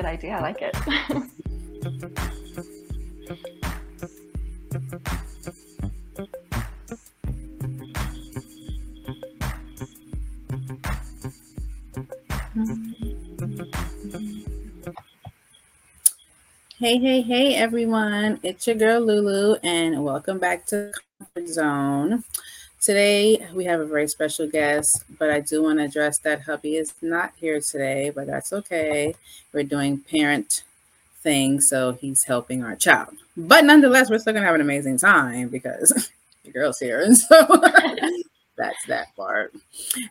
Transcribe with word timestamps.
good 0.00 0.08
idea. 0.08 0.32
I 0.32 0.40
like 0.40 0.62
it. 0.62 0.74
Hey, 16.78 16.98
hey, 16.98 17.20
hey, 17.20 17.54
everyone. 17.56 18.40
It's 18.42 18.66
your 18.66 18.76
girl 18.76 19.02
Lulu, 19.02 19.56
and 19.62 20.02
welcome 20.02 20.38
back 20.38 20.64
to 20.66 20.76
the 20.76 21.00
Comfort 21.18 21.48
Zone. 21.52 22.24
Today, 22.80 23.46
we 23.52 23.66
have 23.66 23.78
a 23.78 23.84
very 23.84 24.08
special 24.08 24.48
guest, 24.48 25.04
but 25.18 25.28
I 25.28 25.40
do 25.40 25.62
want 25.62 25.80
to 25.80 25.84
address 25.84 26.16
that 26.20 26.40
hubby 26.40 26.76
is 26.76 26.94
not 27.02 27.34
here 27.36 27.60
today, 27.60 28.08
but 28.08 28.26
that's 28.26 28.54
okay. 28.54 29.14
We're 29.52 29.64
doing 29.64 29.98
parent 29.98 30.62
things, 31.22 31.68
so 31.68 31.92
he's 31.92 32.24
helping 32.24 32.64
our 32.64 32.76
child. 32.76 33.18
But 33.36 33.66
nonetheless, 33.66 34.08
we're 34.08 34.18
still 34.18 34.32
going 34.32 34.44
to 34.44 34.46
have 34.46 34.54
an 34.54 34.62
amazing 34.62 34.96
time 34.96 35.50
because 35.50 36.08
the 36.44 36.52
girl's 36.52 36.78
here. 36.78 37.02
And 37.02 37.18
so 37.18 37.36
that's 38.56 38.86
that 38.86 39.14
part. 39.14 39.52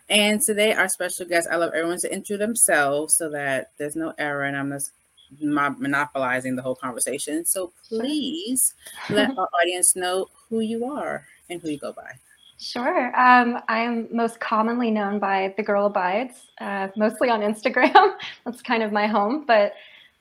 And 0.08 0.40
today, 0.40 0.72
our 0.72 0.88
special 0.88 1.26
guest, 1.26 1.48
I 1.50 1.56
love 1.56 1.72
everyone 1.74 1.98
to 2.02 2.14
intro 2.14 2.36
themselves 2.36 3.14
so 3.14 3.30
that 3.30 3.72
there's 3.78 3.96
no 3.96 4.14
error 4.16 4.44
and 4.44 4.56
I'm 4.56 4.70
just 4.70 4.92
monopolizing 5.40 6.54
the 6.54 6.62
whole 6.62 6.76
conversation. 6.76 7.44
So 7.44 7.72
please 7.88 8.74
let 9.08 9.36
our 9.36 9.48
audience 9.60 9.96
know 9.96 10.28
who 10.48 10.60
you 10.60 10.84
are 10.84 11.26
and 11.48 11.60
who 11.60 11.68
you 11.68 11.78
go 11.78 11.92
by. 11.92 12.12
Sure. 12.60 13.06
Um, 13.18 13.58
I 13.68 13.78
am 13.78 14.06
most 14.14 14.38
commonly 14.38 14.90
known 14.90 15.18
by 15.18 15.54
The 15.56 15.62
Girl 15.62 15.86
Abides, 15.86 16.48
uh, 16.60 16.88
mostly 16.94 17.30
on 17.30 17.40
Instagram. 17.40 18.16
That's 18.44 18.60
kind 18.60 18.82
of 18.82 18.92
my 18.92 19.06
home, 19.06 19.44
but 19.46 19.72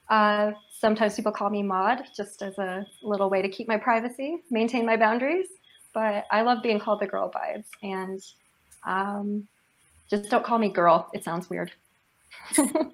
uh, 0.09 0.51
sometimes 0.71 1.17
people 1.17 1.33
call 1.33 1.49
me 1.49 1.61
Maude 1.61 2.03
just 2.15 2.41
as 2.41 2.57
a 2.57 2.87
little 3.03 3.29
way 3.29 3.41
to 3.41 3.49
keep 3.49 3.67
my 3.67 3.75
privacy, 3.75 4.41
maintain 4.49 4.85
my 4.85 4.95
boundaries. 4.95 5.47
But 5.93 6.27
I 6.31 6.41
love 6.43 6.63
being 6.63 6.79
called 6.79 7.01
The 7.01 7.07
Girl 7.07 7.25
Abides, 7.25 7.67
and 7.83 8.21
um, 8.85 9.45
just 10.09 10.29
don't 10.29 10.45
call 10.45 10.59
me 10.59 10.69
girl. 10.69 11.09
It 11.13 11.25
sounds 11.25 11.49
weird. 11.49 11.73
Not 12.57 12.93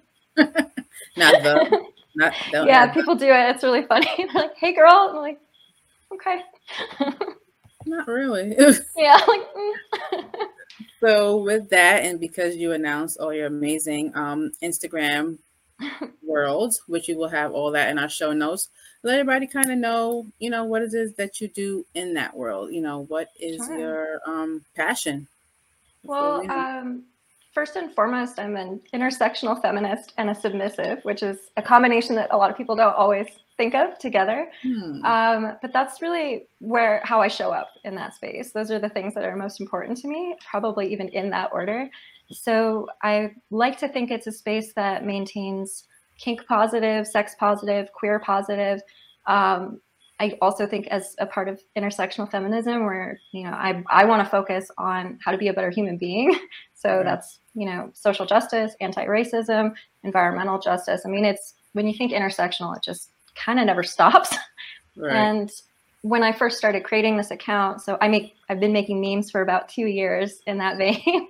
the. 1.17 1.85
Not, 2.15 2.33
yeah, 2.51 2.91
people 2.91 3.13
do 3.15 3.27
it. 3.27 3.49
It's 3.55 3.63
really 3.63 3.83
funny. 3.83 4.09
They're 4.17 4.43
like, 4.43 4.57
"Hey, 4.57 4.73
girl," 4.73 5.11
I'm 5.11 5.17
like, 5.17 5.39
"Okay." 6.11 6.41
Not 7.85 8.07
really. 8.07 8.55
yeah. 8.97 9.21
Like, 9.27 9.53
mm. 9.53 10.25
so 10.99 11.37
with 11.37 11.69
that, 11.69 12.03
and 12.03 12.19
because 12.19 12.55
you 12.55 12.71
announced 12.73 13.17
all 13.19 13.33
your 13.33 13.47
amazing 13.47 14.11
um, 14.15 14.51
Instagram 14.63 15.37
worlds, 16.23 16.81
which 16.87 17.07
you 17.07 17.17
will 17.17 17.29
have 17.29 17.51
all 17.51 17.71
that 17.71 17.89
in 17.89 17.99
our 17.99 18.09
show 18.09 18.33
notes, 18.33 18.69
let 19.03 19.19
everybody 19.19 19.45
kind 19.45 19.71
of 19.71 19.77
know, 19.77 20.25
you 20.39 20.49
know, 20.49 20.63
what 20.63 20.81
it 20.81 20.93
is 20.93 21.13
that 21.13 21.39
you 21.39 21.47
do 21.47 21.85
in 21.93 22.13
that 22.15 22.35
world. 22.35 22.71
You 22.71 22.81
know, 22.81 23.05
what 23.05 23.29
is 23.39 23.57
sure. 23.57 23.77
your 23.77 24.19
um, 24.25 24.65
passion? 24.75 25.27
Well, 26.03 26.49
um, 26.51 27.03
first 27.53 27.75
and 27.75 27.93
foremost, 27.93 28.39
I'm 28.39 28.55
an 28.55 28.81
intersectional 28.93 29.59
feminist 29.61 30.13
and 30.17 30.29
a 30.29 30.35
submissive, 30.35 31.03
which 31.03 31.23
is 31.23 31.37
a 31.57 31.61
combination 31.61 32.15
that 32.15 32.29
a 32.31 32.37
lot 32.37 32.49
of 32.49 32.57
people 32.57 32.75
don't 32.75 32.95
always 32.95 33.27
think 33.57 33.73
of 33.73 33.97
together. 33.99 34.47
Hmm. 34.61 35.05
Um, 35.05 35.57
but 35.61 35.71
that's 35.71 36.01
really 36.01 36.47
where 36.59 37.01
how 37.03 37.21
I 37.21 37.27
show 37.27 37.51
up 37.51 37.69
in 37.83 37.95
that 37.95 38.13
space. 38.13 38.51
Those 38.51 38.71
are 38.71 38.79
the 38.79 38.89
things 38.89 39.13
that 39.15 39.23
are 39.23 39.35
most 39.35 39.59
important 39.59 39.97
to 39.99 40.07
me, 40.07 40.35
probably 40.49 40.91
even 40.91 41.09
in 41.09 41.29
that 41.31 41.51
order. 41.53 41.89
So 42.31 42.87
I 43.03 43.31
like 43.51 43.77
to 43.79 43.87
think 43.87 44.11
it's 44.11 44.27
a 44.27 44.31
space 44.31 44.73
that 44.73 45.05
maintains 45.05 45.85
kink 46.17 46.45
positive, 46.47 47.07
sex 47.07 47.35
positive, 47.39 47.91
queer 47.93 48.19
positive. 48.19 48.81
Um, 49.27 49.81
I 50.19 50.37
also 50.41 50.65
think 50.65 50.87
as 50.87 51.15
a 51.19 51.25
part 51.25 51.49
of 51.49 51.61
intersectional 51.77 52.29
feminism, 52.29 52.85
where 52.85 53.19
you 53.31 53.43
know 53.43 53.51
I 53.51 53.83
I 53.89 54.05
want 54.05 54.23
to 54.23 54.29
focus 54.29 54.71
on 54.77 55.19
how 55.23 55.31
to 55.31 55.37
be 55.37 55.49
a 55.49 55.53
better 55.53 55.69
human 55.69 55.97
being. 55.97 56.35
So 56.77 57.01
that's 57.03 57.39
you 57.55 57.65
know 57.65 57.89
social 57.93 58.27
justice, 58.27 58.75
anti-racism, 58.79 59.73
environmental 60.03 60.59
justice. 60.59 61.01
I 61.03 61.09
mean, 61.09 61.25
it's 61.25 61.55
when 61.73 61.87
you 61.87 61.97
think 61.97 62.11
intersectional, 62.11 62.77
it 62.77 62.83
just 62.83 63.09
kind 63.35 63.59
of 63.59 63.65
never 63.65 63.83
stops. 63.83 64.35
Right. 64.97 65.13
And 65.13 65.51
when 66.03 66.23
I 66.23 66.31
first 66.31 66.57
started 66.57 66.85
creating 66.85 67.17
this 67.17 67.31
account, 67.31 67.81
so 67.81 67.97
I 67.99 68.07
make 68.07 68.35
I've 68.47 68.59
been 68.61 68.71
making 68.71 69.01
memes 69.01 69.29
for 69.29 69.41
about 69.41 69.67
two 69.67 69.87
years 69.87 70.39
in 70.47 70.57
that 70.59 70.77
vein, 70.77 71.27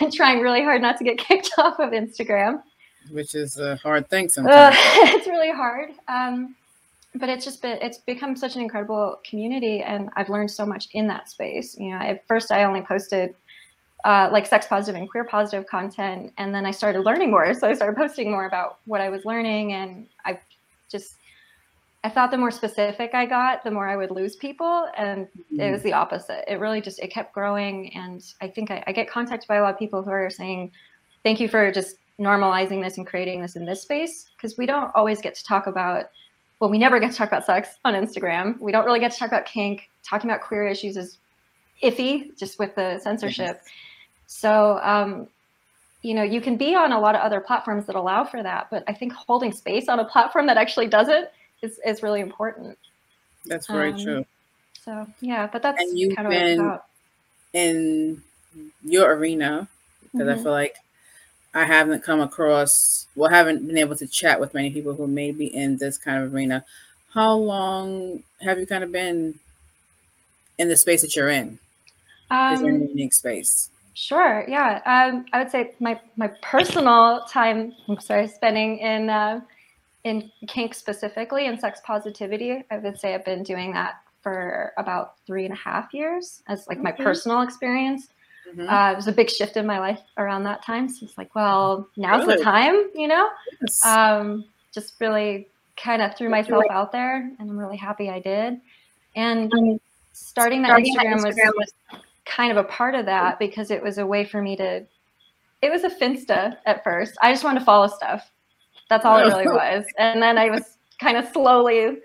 and 0.00 0.12
trying 0.12 0.40
really 0.40 0.62
hard 0.62 0.82
not 0.82 0.98
to 0.98 1.04
get 1.04 1.16
kicked 1.16 1.50
off 1.56 1.78
of 1.78 1.92
Instagram. 1.92 2.62
Which 3.10 3.34
is 3.34 3.58
a 3.58 3.76
hard 3.76 4.10
thing 4.10 4.28
sometimes. 4.28 4.76
Uh, 4.76 4.78
it's 5.16 5.26
really 5.26 5.50
hard. 5.50 5.92
Um, 6.08 6.54
but 7.14 7.28
it's 7.28 7.44
just 7.44 7.62
been 7.62 7.78
it's 7.80 7.98
become 7.98 8.36
such 8.36 8.56
an 8.56 8.62
incredible 8.62 9.20
community 9.24 9.80
and 9.80 10.10
I've 10.16 10.28
learned 10.28 10.50
so 10.50 10.66
much 10.66 10.88
in 10.92 11.06
that 11.08 11.28
space. 11.28 11.76
You 11.78 11.90
know, 11.90 11.98
at 11.98 12.26
first 12.26 12.50
I 12.50 12.64
only 12.64 12.82
posted 12.82 13.34
uh, 14.04 14.28
like 14.30 14.46
sex 14.46 14.66
positive 14.66 15.00
and 15.00 15.08
queer 15.08 15.24
positive 15.24 15.66
content 15.66 16.32
and 16.38 16.54
then 16.54 16.66
I 16.66 16.70
started 16.70 17.00
learning 17.00 17.30
more. 17.30 17.54
So 17.54 17.68
I 17.68 17.74
started 17.74 17.96
posting 17.96 18.30
more 18.30 18.46
about 18.46 18.78
what 18.84 19.00
I 19.00 19.08
was 19.08 19.24
learning 19.24 19.72
and 19.72 20.06
I 20.24 20.38
just 20.90 21.17
I 22.04 22.08
thought 22.08 22.30
the 22.30 22.38
more 22.38 22.52
specific 22.52 23.10
I 23.12 23.26
got, 23.26 23.64
the 23.64 23.70
more 23.70 23.88
I 23.88 23.96
would 23.96 24.10
lose 24.10 24.36
people. 24.36 24.88
And 24.96 25.26
mm-hmm. 25.26 25.60
it 25.60 25.72
was 25.72 25.82
the 25.82 25.92
opposite. 25.92 26.50
It 26.50 26.60
really 26.60 26.80
just, 26.80 27.00
it 27.00 27.08
kept 27.08 27.34
growing. 27.34 27.94
And 27.94 28.24
I 28.40 28.48
think 28.48 28.70
I, 28.70 28.84
I, 28.86 28.92
get 28.92 29.10
contacted 29.10 29.48
by 29.48 29.56
a 29.56 29.62
lot 29.62 29.74
of 29.74 29.78
people 29.78 30.02
who 30.02 30.10
are 30.10 30.30
saying, 30.30 30.70
thank 31.24 31.40
you 31.40 31.48
for 31.48 31.72
just 31.72 31.96
normalizing 32.20 32.82
this 32.82 32.98
and 32.98 33.06
creating 33.06 33.42
this 33.42 33.56
in 33.56 33.64
this 33.64 33.82
space. 33.82 34.30
Because 34.36 34.56
we 34.56 34.64
don't 34.64 34.92
always 34.94 35.20
get 35.20 35.34
to 35.34 35.44
talk 35.44 35.66
about, 35.66 36.10
well, 36.60 36.70
we 36.70 36.78
never 36.78 37.00
get 37.00 37.10
to 37.10 37.16
talk 37.16 37.28
about 37.28 37.44
sex 37.44 37.70
on 37.84 37.94
Instagram. 37.94 38.60
We 38.60 38.70
don't 38.70 38.84
really 38.84 39.00
get 39.00 39.10
to 39.12 39.18
talk 39.18 39.28
about 39.28 39.46
kink. 39.46 39.90
Talking 40.08 40.30
about 40.30 40.42
queer 40.42 40.68
issues 40.68 40.96
is 40.96 41.18
iffy 41.82 42.36
just 42.38 42.60
with 42.60 42.76
the 42.76 43.00
censorship. 43.00 43.60
Yes. 43.60 43.64
So, 44.28 44.78
um, 44.82 45.26
you 46.02 46.14
know, 46.14 46.22
you 46.22 46.40
can 46.40 46.56
be 46.56 46.76
on 46.76 46.92
a 46.92 47.00
lot 47.00 47.16
of 47.16 47.22
other 47.22 47.40
platforms 47.40 47.86
that 47.86 47.96
allow 47.96 48.22
for 48.22 48.40
that. 48.40 48.68
But 48.70 48.84
I 48.86 48.92
think 48.92 49.12
holding 49.12 49.50
space 49.50 49.88
on 49.88 49.98
a 49.98 50.04
platform 50.04 50.46
that 50.46 50.56
actually 50.56 50.86
doesn't 50.86 51.28
is, 51.62 51.78
is 51.84 52.02
really 52.02 52.20
important. 52.20 52.78
That's 53.46 53.66
very 53.66 53.92
um, 53.92 54.02
true. 54.02 54.26
So 54.82 55.06
yeah, 55.20 55.46
but 55.46 55.62
that's 55.62 55.80
and 55.80 55.98
you've 55.98 56.16
kind 56.16 56.26
of 56.26 56.32
been 56.32 56.78
in 57.52 58.22
your 58.82 59.12
arena 59.14 59.68
because 60.02 60.28
mm-hmm. 60.28 60.40
I 60.40 60.42
feel 60.42 60.52
like 60.52 60.76
I 61.54 61.64
haven't 61.64 62.02
come 62.02 62.20
across, 62.20 63.06
well, 63.16 63.30
haven't 63.30 63.66
been 63.66 63.78
able 63.78 63.96
to 63.96 64.06
chat 64.06 64.40
with 64.40 64.54
many 64.54 64.70
people 64.70 64.94
who 64.94 65.06
may 65.06 65.32
be 65.32 65.46
in 65.46 65.78
this 65.78 65.98
kind 65.98 66.22
of 66.22 66.34
arena. 66.34 66.64
How 67.14 67.34
long 67.34 68.22
have 68.40 68.58
you 68.58 68.66
kind 68.66 68.84
of 68.84 68.92
been 68.92 69.38
in 70.58 70.68
the 70.68 70.76
space 70.76 71.02
that 71.02 71.16
you're 71.16 71.30
in? 71.30 71.58
Um, 72.30 72.54
is 72.54 72.60
there 72.60 72.70
a 72.70 72.78
unique 72.78 73.14
space? 73.14 73.70
Sure. 73.94 74.44
Yeah. 74.46 74.80
Um, 74.84 75.26
I 75.32 75.42
would 75.42 75.50
say 75.50 75.72
my 75.80 75.98
my 76.16 76.28
personal 76.42 77.24
time. 77.28 77.72
I'm 77.88 77.98
sorry, 77.98 78.28
spending 78.28 78.78
in 78.78 79.10
uh, 79.10 79.40
in 80.08 80.30
kink 80.46 80.74
specifically 80.74 81.46
and 81.46 81.60
sex 81.60 81.80
positivity, 81.84 82.64
I 82.70 82.78
would 82.78 82.98
say 82.98 83.14
I've 83.14 83.24
been 83.24 83.42
doing 83.42 83.72
that 83.74 84.00
for 84.22 84.72
about 84.76 85.14
three 85.26 85.44
and 85.44 85.54
a 85.54 85.56
half 85.56 85.94
years 85.94 86.42
as 86.48 86.66
like 86.66 86.80
my 86.80 86.90
personal 86.92 87.42
experience. 87.42 88.08
Mm-hmm. 88.50 88.68
Uh, 88.68 88.92
it 88.92 88.96
was 88.96 89.06
a 89.06 89.12
big 89.12 89.30
shift 89.30 89.56
in 89.56 89.66
my 89.66 89.78
life 89.78 90.00
around 90.16 90.42
that 90.44 90.64
time. 90.64 90.88
So 90.88 91.06
it's 91.06 91.18
like, 91.18 91.34
well, 91.34 91.88
now's 91.96 92.26
really? 92.26 92.38
the 92.38 92.44
time, 92.44 92.90
you 92.94 93.06
know? 93.06 93.28
Yes. 93.60 93.84
Um, 93.84 94.44
just 94.72 94.94
really 95.00 95.48
kind 95.76 96.02
of 96.02 96.16
threw 96.16 96.28
myself 96.28 96.64
out 96.70 96.90
there 96.90 97.30
and 97.38 97.50
I'm 97.50 97.58
really 97.58 97.76
happy 97.76 98.10
I 98.10 98.20
did. 98.20 98.60
And 99.14 99.52
starting 100.12 100.62
that 100.62 100.68
starting 100.68 100.94
Instagram, 100.94 101.22
that 101.22 101.34
Instagram 101.34 101.52
was, 101.56 101.72
was 101.92 102.02
kind 102.24 102.50
of 102.50 102.56
a 102.56 102.64
part 102.64 102.94
of 102.94 103.06
that 103.06 103.38
because 103.38 103.70
it 103.70 103.82
was 103.82 103.98
a 103.98 104.06
way 104.06 104.24
for 104.24 104.42
me 104.42 104.56
to, 104.56 104.84
it 105.62 105.70
was 105.70 105.84
a 105.84 105.90
Finsta 105.90 106.56
at 106.66 106.82
first. 106.84 107.16
I 107.22 107.32
just 107.32 107.44
wanted 107.44 107.60
to 107.60 107.64
follow 107.64 107.86
stuff. 107.86 108.30
That's 108.88 109.04
all 109.04 109.18
it 109.18 109.24
really 109.24 109.46
was. 109.48 109.84
And 109.98 110.22
then 110.22 110.38
I 110.38 110.50
was 110.50 110.78
kind 111.00 111.16
of 111.16 111.28
slowly 111.32 111.98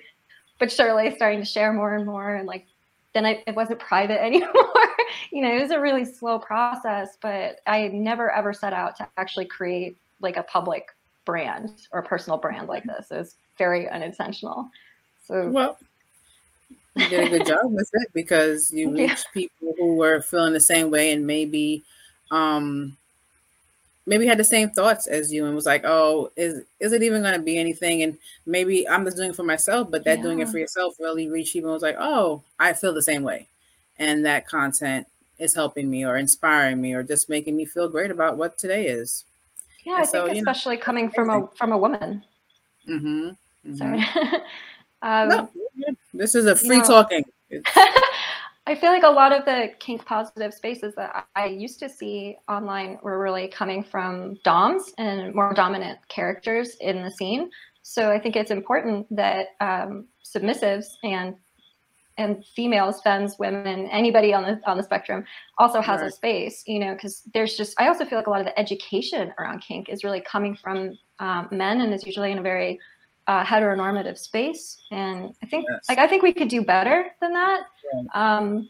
but 0.59 0.71
surely 0.71 1.13
starting 1.15 1.39
to 1.39 1.45
share 1.45 1.74
more 1.74 1.95
and 1.95 2.06
more 2.06 2.35
and 2.35 2.47
like 2.47 2.65
then 3.13 3.25
I, 3.25 3.44
it 3.45 3.56
wasn't 3.56 3.80
private 3.80 4.21
anymore. 4.24 4.50
you 5.31 5.41
know, 5.41 5.56
it 5.56 5.62
was 5.62 5.71
a 5.71 5.80
really 5.80 6.03
slow 6.06 6.39
process, 6.39 7.18
but 7.21 7.59
I 7.68 7.89
never 7.89 8.31
ever 8.31 8.53
set 8.53 8.74
out 8.74 8.95
to 8.97 9.07
actually 9.18 9.45
create 9.45 9.97
like 10.19 10.38
a 10.38 10.44
public 10.44 10.88
brand 11.25 11.71
or 11.91 12.00
a 12.00 12.03
personal 12.03 12.38
brand 12.38 12.68
like 12.68 12.83
this. 12.83 13.12
It 13.12 13.18
was 13.18 13.36
very 13.57 13.88
unintentional. 13.89 14.69
So 15.25 15.50
well, 15.50 15.77
you 16.95 17.09
did 17.09 17.27
a 17.27 17.38
good 17.38 17.47
job 17.47 17.71
with 17.71 17.89
it 17.94 18.09
because 18.13 18.71
you 18.71 18.91
reached 18.95 19.27
yeah. 19.36 19.41
people 19.41 19.74
who 19.77 19.95
were 19.95 20.21
feeling 20.21 20.53
the 20.53 20.59
same 20.59 20.89
way 20.89 21.12
and 21.12 21.25
maybe 21.27 21.83
um 22.31 22.97
maybe 24.05 24.25
had 24.25 24.38
the 24.38 24.44
same 24.44 24.69
thoughts 24.69 25.07
as 25.07 25.31
you 25.31 25.45
and 25.45 25.55
was 25.55 25.65
like, 25.65 25.83
oh, 25.85 26.31
is 26.35 26.63
is 26.79 26.94
it 26.94 27.03
even 27.03 27.21
going 27.21 27.33
to 27.38 27.41
be 27.41 27.57
anything? 27.57 28.03
And 28.03 28.17
maybe 28.45 28.88
I'm 28.88 29.05
just 29.05 29.17
doing 29.17 29.31
it 29.31 29.35
for 29.35 29.44
myself, 29.44 29.89
but 29.89 30.03
that 30.03 30.17
yeah. 30.17 30.23
doing 30.23 30.39
it 30.39 30.50
for 30.50 30.57
yourself 30.57 30.95
really 31.00 31.29
reached 31.29 31.53
people 31.53 31.69
and 31.69 31.73
was 31.73 31.83
like, 31.83 31.97
oh, 32.00 32.44
I 32.59 32.73
feel 32.73 32.94
the 32.94 33.01
same 33.01 33.23
way, 33.23 33.47
and 33.97 34.25
that 34.25 34.47
content 34.47 35.07
is 35.39 35.53
helping 35.53 35.89
me 35.89 36.05
or 36.05 36.17
inspiring 36.17 36.81
me 36.81 36.94
or 36.94 37.03
just 37.03 37.29
making 37.29 37.55
me 37.55 37.65
feel 37.65 37.89
great 37.89 38.11
about 38.11 38.38
what 38.38 38.57
today 38.57 38.88
is. 38.88 39.25
Yeah, 39.83 39.95
and 39.95 40.03
I 40.03 40.05
so, 40.05 40.25
think 40.25 40.38
especially 40.38 40.77
know, 40.77 40.81
coming 40.83 41.09
from 41.09 41.29
a 41.29 41.47
from 41.55 41.71
a 41.71 41.77
woman. 41.77 42.23
Mm-hmm. 42.88 43.29
mm-hmm. 43.29 43.75
Sorry. 43.75 44.05
um, 45.01 45.29
no, 45.29 45.50
this 46.13 46.35
is 46.35 46.45
a 46.45 46.55
free 46.55 46.77
know, 46.77 46.83
talking. 46.83 47.23
I 48.65 48.75
feel 48.75 48.92
like 48.92 49.04
a 49.04 49.10
lot 49.10 49.38
of 49.38 49.44
the 49.44 49.71
kink 49.80 50.06
positive 50.06 50.54
spaces 50.54 50.94
that 50.95 51.27
I 51.36 51.48
used 51.48 51.80
to 51.80 51.89
see 51.89 52.38
online 52.48 52.98
were 53.04 53.21
really 53.21 53.50
coming 53.50 53.83
from 53.83 54.36
DOMs 54.45 54.94
and 54.98 55.36
more 55.36 55.54
dominant 55.54 56.00
characters 56.07 56.75
in 56.80 57.04
the 57.04 57.12
scene. 57.12 57.50
So 57.81 58.10
I 58.10 58.19
think 58.19 58.38
it's 58.38 58.51
important 58.51 59.13
that 59.15 59.48
um, 59.60 60.07
submissives 60.24 60.86
and 61.04 61.36
and 62.18 62.45
females, 62.56 63.01
femmes, 63.01 63.38
women, 63.39 63.88
anybody 63.88 64.33
on 64.33 64.44
the 64.44 64.62
on 64.69 64.77
the 64.77 64.83
spectrum 64.83 65.25
also 65.57 65.81
has 65.81 66.00
right. 66.00 66.07
a 66.07 66.12
space, 66.12 66.63
you 66.68 66.80
know, 66.80 66.94
because 66.94 67.24
there's 67.33 67.57
just 67.57 67.80
I 67.81 67.88
also 67.88 68.06
feel 68.06 68.19
like 68.19 68.27
a 68.27 68.30
lot 68.30 68.39
of 68.39 68.45
the 68.45 68.57
education 68.57 69.33
around 69.39 69.60
kink 69.60 69.89
is 69.89 70.04
really 70.04 70.21
coming 70.21 70.56
from 70.56 70.98
um, 71.19 71.50
men 71.51 71.81
and 71.81 71.94
is 71.94 72.06
usually 72.06 72.31
in 72.31 72.38
a 72.38 72.42
very 72.42 72.80
uh, 73.27 73.43
heteronormative 73.43 74.17
space. 74.17 74.81
And 74.91 75.33
I 75.41 75.45
think 75.45 75.65
yes. 75.69 75.87
like 75.89 75.97
I 75.97 76.07
think 76.07 76.23
we 76.23 76.33
could 76.33 76.49
do 76.49 76.61
better 76.63 77.11
than 77.21 77.33
that. 77.33 77.61
Um, 78.13 78.69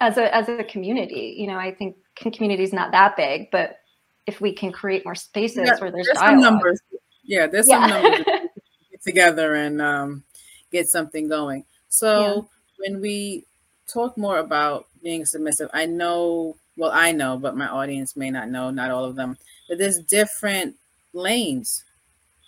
as 0.00 0.16
a 0.16 0.34
as 0.34 0.48
a 0.48 0.64
community, 0.64 1.36
you 1.38 1.46
know, 1.46 1.56
I 1.56 1.74
think 1.74 1.96
community 2.16 2.62
is 2.62 2.72
not 2.72 2.92
that 2.92 3.16
big, 3.16 3.50
but 3.50 3.80
if 4.26 4.40
we 4.40 4.52
can 4.52 4.70
create 4.72 5.04
more 5.04 5.14
spaces 5.14 5.64
yeah, 5.66 5.78
where 5.78 5.90
there's, 5.90 6.06
there's 6.06 6.18
some 6.18 6.40
numbers, 6.40 6.80
yeah, 7.24 7.46
there's 7.46 7.68
yeah. 7.68 7.88
some 7.88 8.02
numbers 8.02 8.24
get 8.90 9.02
together 9.02 9.54
and 9.54 9.82
um, 9.82 10.22
get 10.70 10.88
something 10.88 11.28
going. 11.28 11.64
So 11.88 12.20
yeah. 12.20 12.40
when 12.78 13.00
we 13.00 13.44
talk 13.86 14.16
more 14.16 14.38
about 14.38 14.86
being 15.02 15.24
submissive, 15.24 15.68
I 15.72 15.86
know, 15.86 16.56
well, 16.76 16.92
I 16.92 17.12
know, 17.12 17.36
but 17.36 17.56
my 17.56 17.68
audience 17.68 18.16
may 18.16 18.30
not 18.30 18.48
know, 18.48 18.70
not 18.70 18.90
all 18.90 19.04
of 19.04 19.16
them, 19.16 19.36
but 19.68 19.78
there's 19.78 19.98
different 19.98 20.76
lanes, 21.12 21.84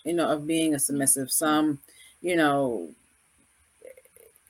you 0.05 0.13
know, 0.13 0.29
of 0.29 0.47
being 0.47 0.73
a 0.73 0.79
submissive. 0.79 1.31
Some, 1.31 1.79
you 2.21 2.35
know, 2.35 2.89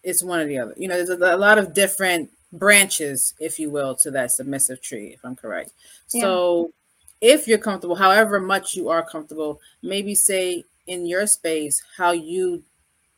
it's 0.03 0.23
one 0.23 0.39
or 0.39 0.45
the 0.45 0.59
other. 0.59 0.73
You 0.77 0.87
know, 0.87 0.95
there's 0.95 1.09
a, 1.09 1.35
a 1.35 1.37
lot 1.37 1.57
of 1.57 1.73
different 1.73 2.29
branches, 2.53 3.33
if 3.39 3.59
you 3.59 3.69
will, 3.69 3.95
to 3.95 4.11
that 4.11 4.31
submissive 4.31 4.81
tree, 4.81 5.07
if 5.07 5.25
I'm 5.25 5.35
correct. 5.35 5.71
Yeah. 6.13 6.21
So 6.21 6.73
if 7.21 7.47
you're 7.47 7.57
comfortable, 7.57 7.95
however 7.95 8.39
much 8.39 8.75
you 8.75 8.89
are 8.89 9.03
comfortable, 9.03 9.59
maybe 9.81 10.13
say 10.13 10.63
in 10.87 11.05
your 11.05 11.25
space 11.25 11.81
how 11.97 12.11
you 12.11 12.63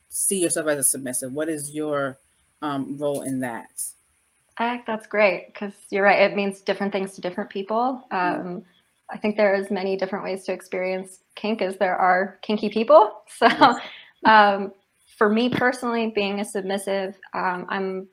see 0.10 0.42
yourself 0.42 0.68
as 0.68 0.80
a 0.80 0.84
submissive? 0.84 1.34
What 1.34 1.50
is 1.50 1.72
your 1.72 2.18
um, 2.62 2.98
role 2.98 3.22
in 3.22 3.40
that? 3.42 3.70
I 4.58 4.70
think 4.70 4.86
that's 4.86 5.08
great 5.08 5.48
because 5.48 5.74
you're 5.90 6.04
right. 6.04 6.32
It 6.32 6.36
means 6.36 6.62
different 6.62 6.92
things 6.92 7.14
to 7.14 7.22
different 7.22 7.50
people. 7.50 8.04
Mm-hmm. 8.12 8.48
Um, 8.48 8.66
I 9.10 9.18
think 9.18 9.38
there 9.38 9.56
is 9.56 9.72
many 9.72 9.96
different 9.96 10.26
ways 10.26 10.44
to 10.46 10.54
experience 10.54 11.20
kink 11.36 11.62
as 11.62 11.78
there 11.78 11.96
are 11.96 12.40
kinky 12.42 12.70
people. 12.70 13.22
So 13.38 13.78
um, 14.26 14.74
for 15.18 15.30
me 15.30 15.50
personally, 15.50 16.12
being 16.14 16.40
a 16.40 16.46
submissive, 16.46 17.16
um, 17.34 17.66
I'm 17.70 18.08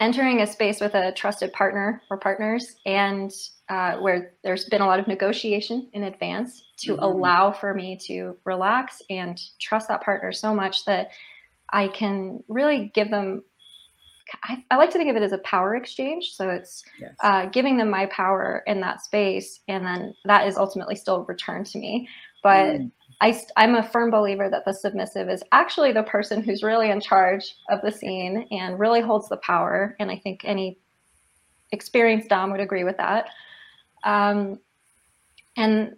entering 0.00 0.40
a 0.40 0.46
space 0.46 0.80
with 0.80 0.94
a 0.94 1.12
trusted 1.12 1.52
partner 1.52 2.02
or 2.10 2.16
partners 2.16 2.76
and 2.86 3.30
uh, 3.68 3.96
where 3.98 4.32
there's 4.42 4.64
been 4.64 4.80
a 4.80 4.86
lot 4.86 4.98
of 4.98 5.06
negotiation 5.06 5.88
in 5.92 6.04
advance 6.04 6.64
to 6.78 6.94
mm-hmm. 6.94 7.02
allow 7.02 7.52
for 7.52 7.74
me 7.74 7.96
to 8.06 8.36
relax 8.44 9.02
and 9.10 9.40
trust 9.60 9.88
that 9.88 10.02
partner 10.02 10.32
so 10.32 10.54
much 10.54 10.84
that 10.86 11.10
I 11.72 11.88
can 11.88 12.42
really 12.48 12.90
give 12.94 13.10
them. 13.10 13.44
I, 14.44 14.64
I 14.70 14.76
like 14.76 14.90
to 14.90 14.98
think 14.98 15.10
of 15.10 15.16
it 15.16 15.22
as 15.22 15.32
a 15.32 15.38
power 15.38 15.76
exchange. 15.76 16.32
So 16.34 16.50
it's 16.50 16.84
yes. 16.98 17.14
uh, 17.22 17.46
giving 17.46 17.76
them 17.76 17.90
my 17.90 18.06
power 18.06 18.62
in 18.66 18.80
that 18.80 19.02
space, 19.02 19.60
and 19.68 19.84
then 19.84 20.14
that 20.24 20.46
is 20.46 20.56
ultimately 20.56 20.96
still 20.96 21.24
returned 21.24 21.66
to 21.66 21.78
me. 21.78 22.08
But 22.42 22.76
mm. 22.76 22.90
I, 23.20 23.38
I'm 23.56 23.74
a 23.74 23.82
firm 23.82 24.10
believer 24.10 24.48
that 24.48 24.64
the 24.64 24.72
submissive 24.72 25.28
is 25.28 25.42
actually 25.52 25.92
the 25.92 26.04
person 26.04 26.42
who's 26.42 26.62
really 26.62 26.90
in 26.90 27.00
charge 27.00 27.54
of 27.68 27.80
the 27.82 27.92
scene 27.92 28.46
and 28.50 28.78
really 28.78 29.00
holds 29.00 29.28
the 29.28 29.36
power. 29.38 29.94
And 30.00 30.10
I 30.10 30.16
think 30.16 30.42
any 30.44 30.78
experienced 31.72 32.28
Dom 32.28 32.50
would 32.50 32.60
agree 32.60 32.84
with 32.84 32.96
that. 32.96 33.28
Um, 34.04 34.58
and 35.56 35.96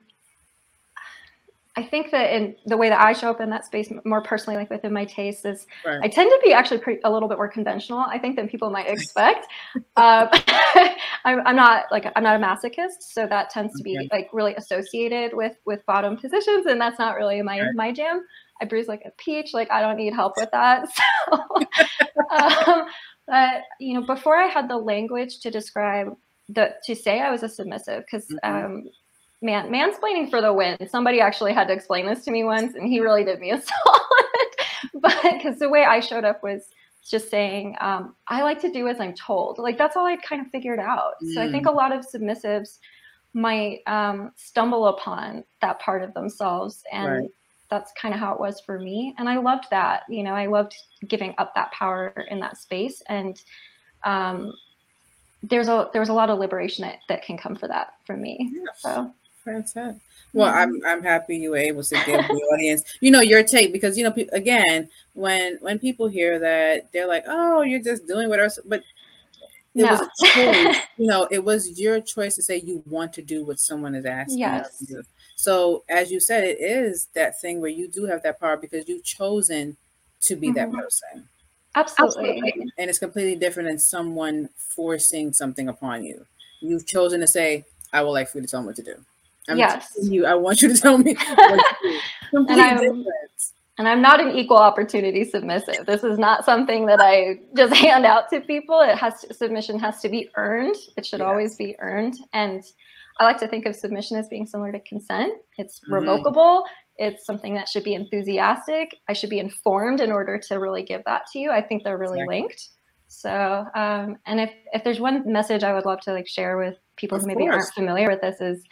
I 1.74 1.82
think 1.82 2.10
that 2.10 2.34
in 2.34 2.54
the 2.66 2.76
way 2.76 2.90
that 2.90 3.00
I 3.00 3.14
show 3.14 3.30
up 3.30 3.40
in 3.40 3.48
that 3.48 3.64
space 3.64 3.90
more 4.04 4.22
personally, 4.22 4.58
like 4.58 4.68
within 4.68 4.92
my 4.92 5.06
taste, 5.06 5.46
is 5.46 5.66
right. 5.86 6.00
I 6.02 6.08
tend 6.08 6.30
to 6.30 6.40
be 6.44 6.52
actually 6.52 6.78
pretty, 6.78 7.00
a 7.02 7.10
little 7.10 7.30
bit 7.30 7.38
more 7.38 7.48
conventional. 7.48 7.98
I 7.98 8.18
think 8.18 8.36
than 8.36 8.46
people 8.46 8.68
might 8.68 8.88
expect. 8.88 9.46
um, 9.96 10.28
I'm, 11.24 11.46
I'm, 11.46 11.56
not 11.56 11.84
like 11.90 12.12
I'm 12.14 12.22
not 12.22 12.36
a 12.36 12.44
masochist, 12.44 13.00
so 13.00 13.26
that 13.26 13.48
tends 13.48 13.74
to 13.78 13.82
be 13.82 13.96
okay. 13.98 14.08
like 14.12 14.28
really 14.34 14.54
associated 14.56 15.34
with 15.34 15.56
with 15.64 15.84
bottom 15.86 16.18
positions, 16.18 16.66
and 16.66 16.78
that's 16.78 16.98
not 16.98 17.16
really 17.16 17.40
my 17.40 17.58
okay. 17.60 17.70
my 17.74 17.90
jam. 17.90 18.22
I 18.60 18.66
bruise 18.66 18.86
like 18.86 19.02
a 19.06 19.10
peach. 19.16 19.54
Like 19.54 19.70
I 19.70 19.80
don't 19.80 19.96
need 19.96 20.12
help 20.12 20.34
with 20.36 20.50
that. 20.52 20.88
So, 21.32 22.36
um, 22.36 22.86
but 23.26 23.62
you 23.80 23.98
know, 23.98 24.06
before 24.06 24.36
I 24.36 24.46
had 24.46 24.68
the 24.68 24.76
language 24.76 25.40
to 25.40 25.50
describe 25.50 26.08
the 26.48 26.74
to 26.84 26.94
say 26.94 27.20
I 27.20 27.30
was 27.30 27.42
a 27.42 27.48
submissive, 27.48 28.04
because 28.04 28.26
mm-hmm. 28.26 28.64
um, 28.64 28.84
man 29.42 29.70
mansplaining 29.70 30.30
for 30.30 30.40
the 30.40 30.52
win. 30.52 30.76
Somebody 30.88 31.20
actually 31.20 31.52
had 31.52 31.68
to 31.68 31.74
explain 31.74 32.06
this 32.06 32.24
to 32.24 32.30
me 32.30 32.44
once, 32.44 32.74
and 32.74 32.86
he 32.88 33.00
really 33.00 33.24
did 33.24 33.40
me 33.40 33.50
a 33.50 33.60
solid. 33.84 34.92
but 34.94 35.20
because 35.22 35.58
the 35.58 35.68
way 35.68 35.84
I 35.84 36.00
showed 36.00 36.24
up 36.24 36.42
was 36.42 36.68
just 37.08 37.30
saying, 37.30 37.76
um, 37.80 38.14
I 38.28 38.42
like 38.42 38.60
to 38.60 38.72
do 38.72 38.88
as 38.88 39.00
I'm 39.00 39.14
told. 39.14 39.58
Like 39.58 39.76
that's 39.76 39.96
all 39.96 40.06
I'd 40.06 40.22
kind 40.22 40.40
of 40.44 40.50
figured 40.50 40.78
out. 40.78 41.14
Mm. 41.22 41.34
So 41.34 41.42
I 41.42 41.50
think 41.50 41.66
a 41.66 41.70
mm. 41.70 41.76
lot 41.76 41.92
of 41.92 42.06
submissives 42.06 42.78
might 43.34 43.80
um, 43.86 44.32
stumble 44.36 44.86
upon 44.86 45.44
that 45.60 45.80
part 45.80 46.02
of 46.02 46.14
themselves 46.14 46.82
and. 46.92 47.06
Right. 47.06 47.30
That's 47.70 47.90
kind 47.98 48.12
of 48.12 48.20
how 48.20 48.34
it 48.34 48.38
was 48.38 48.60
for 48.60 48.78
me, 48.78 49.14
and 49.16 49.30
I 49.30 49.38
loved 49.38 49.64
that. 49.70 50.02
You 50.06 50.24
know, 50.24 50.34
I 50.34 50.44
loved 50.44 50.76
giving 51.08 51.34
up 51.38 51.54
that 51.54 51.72
power 51.72 52.12
in 52.28 52.38
that 52.40 52.58
space, 52.58 53.02
and 53.08 53.42
um, 54.04 54.52
there's 55.42 55.68
a 55.68 55.88
there's 55.92 56.08
a 56.08 56.12
lot 56.12 56.30
of 56.30 56.38
liberation 56.38 56.82
that, 56.82 56.98
that 57.08 57.24
can 57.24 57.36
come 57.36 57.56
for 57.56 57.68
that 57.68 57.94
from 58.06 58.20
me. 58.20 58.50
Yeah. 58.52 58.60
So 58.76 59.14
Fantastic. 59.44 60.00
Well, 60.32 60.52
I'm 60.52 60.80
I'm 60.86 61.02
happy 61.02 61.36
you 61.36 61.50
were 61.50 61.56
able 61.56 61.82
to 61.82 61.94
give 61.94 62.06
the 62.06 62.48
audience, 62.54 62.84
you 63.00 63.10
know, 63.10 63.20
your 63.20 63.42
take 63.42 63.72
because 63.72 63.98
you 63.98 64.04
know, 64.04 64.14
again, 64.32 64.88
when 65.14 65.58
when 65.60 65.78
people 65.78 66.08
hear 66.08 66.38
that, 66.38 66.92
they're 66.92 67.08
like, 67.08 67.24
"Oh, 67.26 67.62
you're 67.62 67.82
just 67.82 68.06
doing 68.06 68.28
whatever," 68.28 68.50
but 68.64 68.82
it 69.74 69.82
no. 69.82 69.90
was 69.90 70.00
a 70.00 70.26
choice. 70.26 70.76
you 70.96 71.06
know, 71.06 71.26
it 71.30 71.44
was 71.44 71.78
your 71.80 72.00
choice 72.00 72.36
to 72.36 72.42
say 72.42 72.58
you 72.58 72.82
want 72.86 73.12
to 73.14 73.22
do 73.22 73.44
what 73.44 73.58
someone 73.58 73.94
is 73.94 74.04
asking 74.04 74.38
yes. 74.38 74.76
you 74.80 74.86
to 74.86 74.92
do. 74.94 75.02
So, 75.34 75.82
as 75.88 76.10
you 76.10 76.20
said, 76.20 76.44
it 76.44 76.60
is 76.60 77.08
that 77.14 77.40
thing 77.40 77.60
where 77.60 77.70
you 77.70 77.88
do 77.88 78.06
have 78.06 78.22
that 78.22 78.38
power 78.38 78.56
because 78.56 78.88
you've 78.88 79.04
chosen 79.04 79.76
to 80.22 80.36
be 80.36 80.48
mm-hmm. 80.48 80.56
that 80.56 80.72
person. 80.72 81.28
Absolutely. 81.74 82.30
Absolutely. 82.30 82.72
And 82.78 82.90
it's 82.90 82.98
completely 82.98 83.34
different 83.36 83.68
than 83.68 83.78
someone 83.78 84.50
forcing 84.56 85.32
something 85.32 85.68
upon 85.68 86.04
you. 86.04 86.26
You've 86.60 86.86
chosen 86.86 87.20
to 87.20 87.26
say, 87.26 87.64
I 87.92 88.02
would 88.02 88.10
like 88.10 88.28
for 88.28 88.38
you 88.38 88.42
to 88.42 88.48
tell 88.48 88.60
me 88.60 88.66
what 88.66 88.76
to 88.76 88.82
do. 88.82 88.96
I'm 89.48 89.58
yes. 89.58 89.96
you. 90.02 90.26
I 90.26 90.34
want 90.34 90.62
you 90.62 90.68
to 90.72 90.80
tell 90.80 90.98
me. 90.98 91.16
and 92.32 92.48
I'm, 92.50 93.04
and 93.78 93.88
I'm 93.88 94.02
not 94.02 94.20
an 94.20 94.36
equal 94.36 94.58
opportunity 94.58 95.24
submissive. 95.24 95.86
This 95.86 96.04
is 96.04 96.18
not 96.18 96.44
something 96.44 96.86
that 96.86 97.00
I 97.00 97.40
just 97.56 97.74
hand 97.86 98.06
out 98.06 98.30
to 98.30 98.40
people. 98.40 98.80
It 98.80 98.96
has 98.96 99.20
to, 99.22 99.34
submission 99.34 99.78
has 99.80 100.00
to 100.00 100.08
be 100.08 100.30
earned. 100.36 100.76
It 100.96 101.06
should 101.06 101.20
yes. 101.20 101.26
always 101.26 101.56
be 101.56 101.74
earned. 101.80 102.14
And 102.32 102.62
I 103.18 103.24
like 103.24 103.38
to 103.38 103.48
think 103.48 103.66
of 103.66 103.74
submission 103.74 104.16
as 104.16 104.28
being 104.28 104.46
similar 104.46 104.72
to 104.72 104.80
consent. 104.80 105.34
It's 105.58 105.80
mm-hmm. 105.80 105.94
revocable. 105.94 106.64
It's 106.96 107.26
something 107.26 107.54
that 107.54 107.68
should 107.68 107.84
be 107.84 107.94
enthusiastic. 107.94 108.94
I 109.08 109.12
should 109.14 109.30
be 109.30 109.38
informed 109.38 110.00
in 110.00 110.12
order 110.12 110.38
to 110.48 110.56
really 110.56 110.82
give 110.82 111.02
that 111.06 111.22
to 111.32 111.38
you. 111.38 111.50
I 111.50 111.62
think 111.62 111.82
they're 111.82 111.98
really 111.98 112.20
exactly. 112.20 112.40
linked. 112.40 112.68
So, 113.08 113.66
um, 113.74 114.16
and 114.24 114.40
if 114.40 114.50
if 114.72 114.84
there's 114.84 114.98
one 114.98 115.30
message 115.30 115.64
I 115.64 115.74
would 115.74 115.84
love 115.84 116.00
to 116.02 116.12
like 116.12 116.26
share 116.26 116.56
with 116.56 116.76
people 116.96 117.16
of 117.16 117.22
who 117.22 117.28
maybe 117.28 117.44
course. 117.44 117.54
aren't 117.54 117.74
familiar 117.74 118.08
with 118.08 118.22
this 118.22 118.40
is 118.40 118.64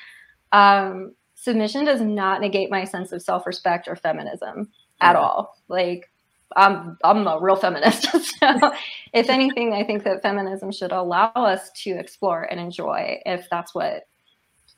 um, 0.52 1.14
submission 1.34 1.84
does 1.84 2.00
not 2.00 2.40
negate 2.40 2.70
my 2.70 2.84
sense 2.84 3.12
of 3.12 3.22
self-respect 3.22 3.88
or 3.88 3.96
feminism 3.96 4.70
at 5.00 5.16
all. 5.16 5.56
Like 5.68 6.10
I'm 6.56 6.98
I'm 7.04 7.26
a 7.26 7.38
real 7.40 7.56
feminist. 7.56 8.10
so 8.38 8.72
if 9.12 9.28
anything, 9.28 9.72
I 9.72 9.84
think 9.84 10.04
that 10.04 10.22
feminism 10.22 10.72
should 10.72 10.92
allow 10.92 11.32
us 11.34 11.70
to 11.82 11.90
explore 11.90 12.42
and 12.42 12.60
enjoy 12.60 13.20
if 13.24 13.48
that's 13.50 13.74
what 13.74 14.06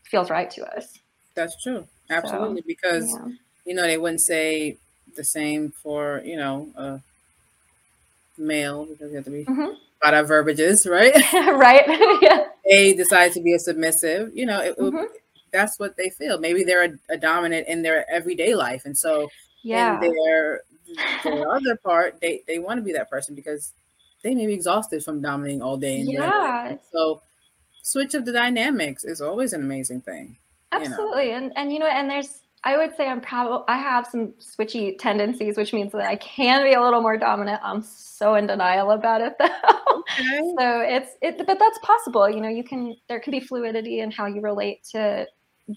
feels 0.04 0.30
right 0.30 0.50
to 0.50 0.76
us. 0.76 0.98
That's 1.34 1.60
true. 1.62 1.86
Absolutely. 2.10 2.60
So, 2.60 2.66
because 2.66 3.10
yeah. 3.10 3.32
you 3.64 3.74
know, 3.74 3.82
they 3.82 3.96
wouldn't 3.96 4.20
say 4.20 4.76
the 5.16 5.24
same 5.24 5.70
for, 5.70 6.22
you 6.24 6.36
know, 6.36 6.68
a 6.76 7.00
male 8.38 8.84
because 8.84 9.10
you 9.10 9.16
have 9.16 9.24
to 9.24 9.30
be 9.30 9.44
mm-hmm. 9.44 9.60
a 9.60 10.04
lot 10.04 10.14
of 10.14 10.28
verbiages, 10.28 10.86
right? 10.86 11.14
right. 11.32 11.84
yeah. 12.22 12.44
They 12.68 12.92
decide 12.92 13.32
to 13.32 13.40
be 13.40 13.54
a 13.54 13.58
submissive, 13.58 14.30
you 14.34 14.46
know, 14.46 14.60
it, 14.60 14.78
mm-hmm 14.78 15.04
that's 15.52 15.78
what 15.78 15.96
they 15.96 16.10
feel. 16.10 16.38
Maybe 16.38 16.64
they're 16.64 16.84
a, 16.84 17.14
a 17.14 17.16
dominant 17.18 17.68
in 17.68 17.82
their 17.82 18.10
everyday 18.10 18.54
life, 18.54 18.84
and 18.84 18.96
so 18.96 19.28
yeah, 19.62 20.00
in 20.00 20.12
their 20.12 20.62
their 21.24 21.50
other 21.50 21.76
part, 21.76 22.20
they 22.20 22.42
they 22.46 22.58
want 22.58 22.78
to 22.78 22.82
be 22.82 22.92
that 22.92 23.10
person 23.10 23.34
because 23.34 23.72
they 24.22 24.34
may 24.34 24.46
be 24.46 24.54
exhausted 24.54 25.04
from 25.04 25.20
dominating 25.20 25.62
all 25.62 25.76
day. 25.76 25.98
yeah. 25.98 26.76
So 26.92 27.22
switch 27.82 28.14
of 28.14 28.24
the 28.24 28.32
dynamics 28.32 29.04
is 29.04 29.20
always 29.20 29.52
an 29.52 29.62
amazing 29.62 30.00
thing. 30.00 30.36
Absolutely, 30.70 31.26
you 31.26 31.30
know? 31.32 31.36
and 31.36 31.52
and 31.56 31.72
you 31.72 31.78
know, 31.78 31.86
and 31.86 32.10
there's 32.10 32.42
I 32.64 32.76
would 32.76 32.96
say 32.96 33.08
I'm 33.08 33.20
probably 33.20 33.64
I 33.68 33.76
have 33.76 34.06
some 34.06 34.34
switchy 34.38 34.96
tendencies, 34.98 35.56
which 35.56 35.72
means 35.72 35.92
that 35.92 36.08
I 36.08 36.16
can 36.16 36.62
be 36.62 36.74
a 36.74 36.80
little 36.80 37.00
more 37.00 37.16
dominant. 37.16 37.60
I'm 37.62 37.82
so 37.82 38.36
in 38.36 38.46
denial 38.46 38.92
about 38.92 39.20
it 39.20 39.34
though. 39.38 40.02
Okay. 40.02 40.40
so 40.58 40.80
it's 40.80 41.10
it, 41.20 41.38
but 41.38 41.58
that's 41.58 41.78
possible. 41.82 42.30
You 42.30 42.40
know, 42.40 42.48
you 42.48 42.62
can 42.62 42.96
there 43.08 43.20
can 43.20 43.32
be 43.32 43.40
fluidity 43.40 44.00
in 44.00 44.10
how 44.10 44.26
you 44.26 44.40
relate 44.40 44.84
to 44.92 45.26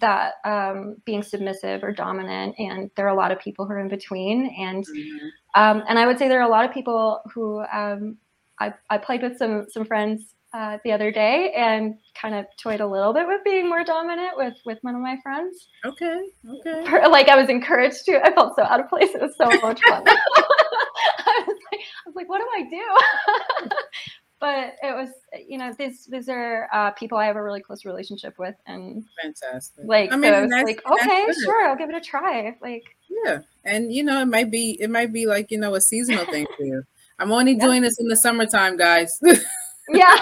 that 0.01 0.33
um, 0.43 0.97
being 1.05 1.23
submissive 1.23 1.83
or 1.83 1.91
dominant, 1.91 2.55
and 2.57 2.89
there 2.95 3.05
are 3.05 3.13
a 3.13 3.15
lot 3.15 3.31
of 3.31 3.39
people 3.39 3.65
who 3.65 3.73
are 3.73 3.79
in 3.79 3.87
between. 3.87 4.53
And 4.57 4.85
mm-hmm. 4.85 5.61
um, 5.61 5.83
and 5.87 5.99
I 5.99 6.07
would 6.07 6.17
say 6.17 6.27
there 6.27 6.39
are 6.39 6.47
a 6.47 6.51
lot 6.51 6.65
of 6.65 6.73
people 6.73 7.21
who 7.33 7.61
um, 7.61 8.17
I 8.59 8.73
I 8.89 8.97
played 8.97 9.21
with 9.21 9.37
some 9.37 9.67
some 9.69 9.85
friends 9.85 10.35
uh, 10.55 10.77
the 10.85 10.91
other 10.93 11.11
day 11.11 11.51
and 11.55 11.95
kind 12.19 12.33
of 12.33 12.45
toyed 12.57 12.79
a 12.79 12.87
little 12.87 13.13
bit 13.13 13.27
with 13.27 13.43
being 13.43 13.67
more 13.67 13.83
dominant 13.83 14.37
with 14.37 14.53
with 14.65 14.77
one 14.81 14.95
of 14.95 15.01
my 15.01 15.17
friends. 15.21 15.67
Okay. 15.85 16.21
Okay. 16.49 17.07
Like 17.07 17.27
I 17.27 17.35
was 17.35 17.49
encouraged 17.49 18.05
to. 18.05 18.21
I 18.25 18.33
felt 18.33 18.55
so 18.55 18.63
out 18.63 18.79
of 18.79 18.87
place. 18.87 19.09
It 19.13 19.21
was 19.21 19.35
so 19.37 19.47
much 19.47 19.81
fun. 19.87 20.03
I, 20.07 21.43
was 21.45 21.57
like, 21.71 21.81
I 21.81 22.03
was 22.05 22.15
like, 22.15 22.29
what 22.29 22.39
do 22.39 22.47
I 22.55 22.63
do? 22.69 23.69
but 24.39 24.75
it 24.83 24.93
was, 24.93 25.09
you 25.47 25.57
know, 25.57 25.73
these 25.77 26.05
these 26.05 26.29
are 26.29 26.67
uh, 26.73 26.91
people 26.91 27.17
I 27.17 27.25
have 27.25 27.35
a 27.35 27.43
really 27.43 27.61
close 27.61 27.85
relationship 27.85 28.37
with, 28.37 28.55
and 28.65 29.03
fantastic. 29.21 29.85
Like, 29.85 30.11
I 30.11 30.17
mean, 30.17 30.49
so 30.49 30.57
like, 30.57 30.81
okay, 30.85 31.25
sure, 31.43 31.67
I'll 31.67 31.77
give 31.77 31.89
it 31.89 31.95
a 31.95 32.01
try. 32.01 32.55
Like, 32.61 32.83
yeah, 33.09 33.39
and 33.63 33.93
you 33.93 34.03
know, 34.03 34.21
it 34.21 34.27
might 34.27 34.51
be 34.51 34.77
it 34.81 34.89
might 34.89 35.13
be 35.13 35.25
like 35.25 35.51
you 35.51 35.57
know 35.57 35.75
a 35.75 35.81
seasonal 35.81 36.25
thing 36.25 36.45
for 36.57 36.63
you. 36.63 36.83
I'm 37.19 37.31
only 37.31 37.55
doing 37.55 37.81
this 37.81 37.97
in 37.97 38.09
the 38.09 38.15
summertime, 38.17 38.75
guys 38.75 39.21
yeah, 39.89 40.15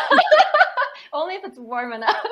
only 1.14 1.36
if 1.36 1.44
it's 1.44 1.58
warm 1.58 1.94
enough. 1.94 2.26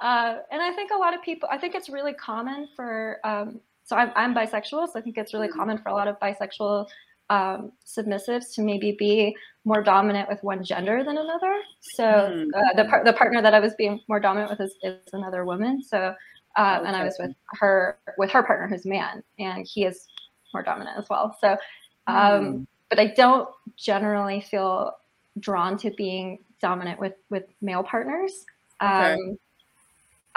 Uh, 0.00 0.38
and 0.50 0.62
I 0.62 0.72
think 0.72 0.90
a 0.92 0.96
lot 0.96 1.14
of 1.14 1.22
people, 1.22 1.48
I 1.50 1.58
think 1.58 1.74
it's 1.74 1.88
really 1.88 2.12
common 2.12 2.68
for, 2.76 3.18
um, 3.24 3.60
so 3.84 3.96
I'm, 3.96 4.12
I'm 4.14 4.34
bisexual, 4.34 4.92
so 4.92 4.92
I 4.96 5.00
think 5.00 5.18
it's 5.18 5.34
really 5.34 5.48
mm-hmm. 5.48 5.58
common 5.58 5.78
for 5.78 5.88
a 5.88 5.94
lot 5.94 6.08
of 6.08 6.18
bisexual 6.20 6.86
um, 7.30 7.72
submissives 7.86 8.54
to 8.54 8.62
maybe 8.62 8.92
be 8.98 9.36
more 9.64 9.82
dominant 9.82 10.28
with 10.28 10.42
one 10.42 10.64
gender 10.64 11.04
than 11.04 11.18
another. 11.18 11.60
So 11.80 12.04
mm-hmm. 12.04 12.50
uh, 12.54 12.82
the 12.82 12.88
par- 12.88 13.04
the 13.04 13.12
partner 13.12 13.42
that 13.42 13.54
I 13.54 13.60
was 13.60 13.74
being 13.74 14.00
more 14.08 14.20
dominant 14.20 14.50
with 14.50 14.60
is, 14.60 14.74
is 14.82 15.12
another 15.12 15.44
woman. 15.44 15.82
So 15.82 15.98
okay. 15.98 16.16
Um, 16.56 16.86
and 16.86 16.96
I 16.96 17.04
was 17.04 17.16
with 17.18 17.34
her 17.60 17.98
with 18.16 18.30
her 18.30 18.42
partner 18.42 18.66
who's 18.66 18.86
man, 18.86 19.22
and 19.38 19.66
he 19.66 19.84
is 19.84 20.06
more 20.52 20.62
dominant 20.62 20.98
as 20.98 21.08
well. 21.08 21.36
So, 21.40 21.52
um, 22.06 22.16
mm. 22.16 22.66
but 22.88 22.98
I 22.98 23.08
don't 23.08 23.48
generally 23.76 24.40
feel 24.40 24.94
drawn 25.38 25.76
to 25.78 25.90
being 25.90 26.38
dominant 26.60 26.98
with 26.98 27.14
with 27.30 27.44
male 27.60 27.82
partners. 27.82 28.44
Okay. 28.82 29.12
Um, 29.12 29.38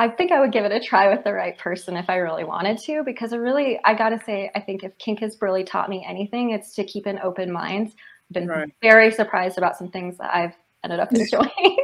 I 0.01 0.10
think 0.10 0.31
I 0.31 0.39
would 0.39 0.51
give 0.51 0.65
it 0.65 0.72
a 0.72 0.79
try 0.79 1.13
with 1.13 1.24
the 1.24 1.31
right 1.31 1.55
person 1.60 1.96
if 1.96 2.10
I 2.10 2.15
really 2.15 2.43
wanted 2.43 2.79
to, 2.79 3.03
because 3.03 3.34
I 3.34 3.36
really, 3.36 3.79
I 3.86 3.93
gotta 3.93 4.20
say, 4.25 4.50
I 4.55 4.60
think 4.60 4.84
if 4.84 4.98
kink 4.98 5.20
has 5.20 5.38
really 5.39 5.63
taught 5.63 5.91
me 5.91 6.03
anything, 6.10 6.50
it's 6.50 6.74
to 6.74 6.84
keep 6.84 7.05
an 7.05 7.20
open 7.22 7.51
mind. 7.51 7.89
I've 7.89 8.34
been 8.34 8.48
right. 8.48 8.74
very 8.81 9.12
surprised 9.12 9.60
about 9.60 9.77
some 9.77 9.89
things 9.89 10.17
that 10.17 10.34
I've 10.34 10.55
ended 10.84 11.00
up 11.00 11.12
enjoying. 11.13 11.46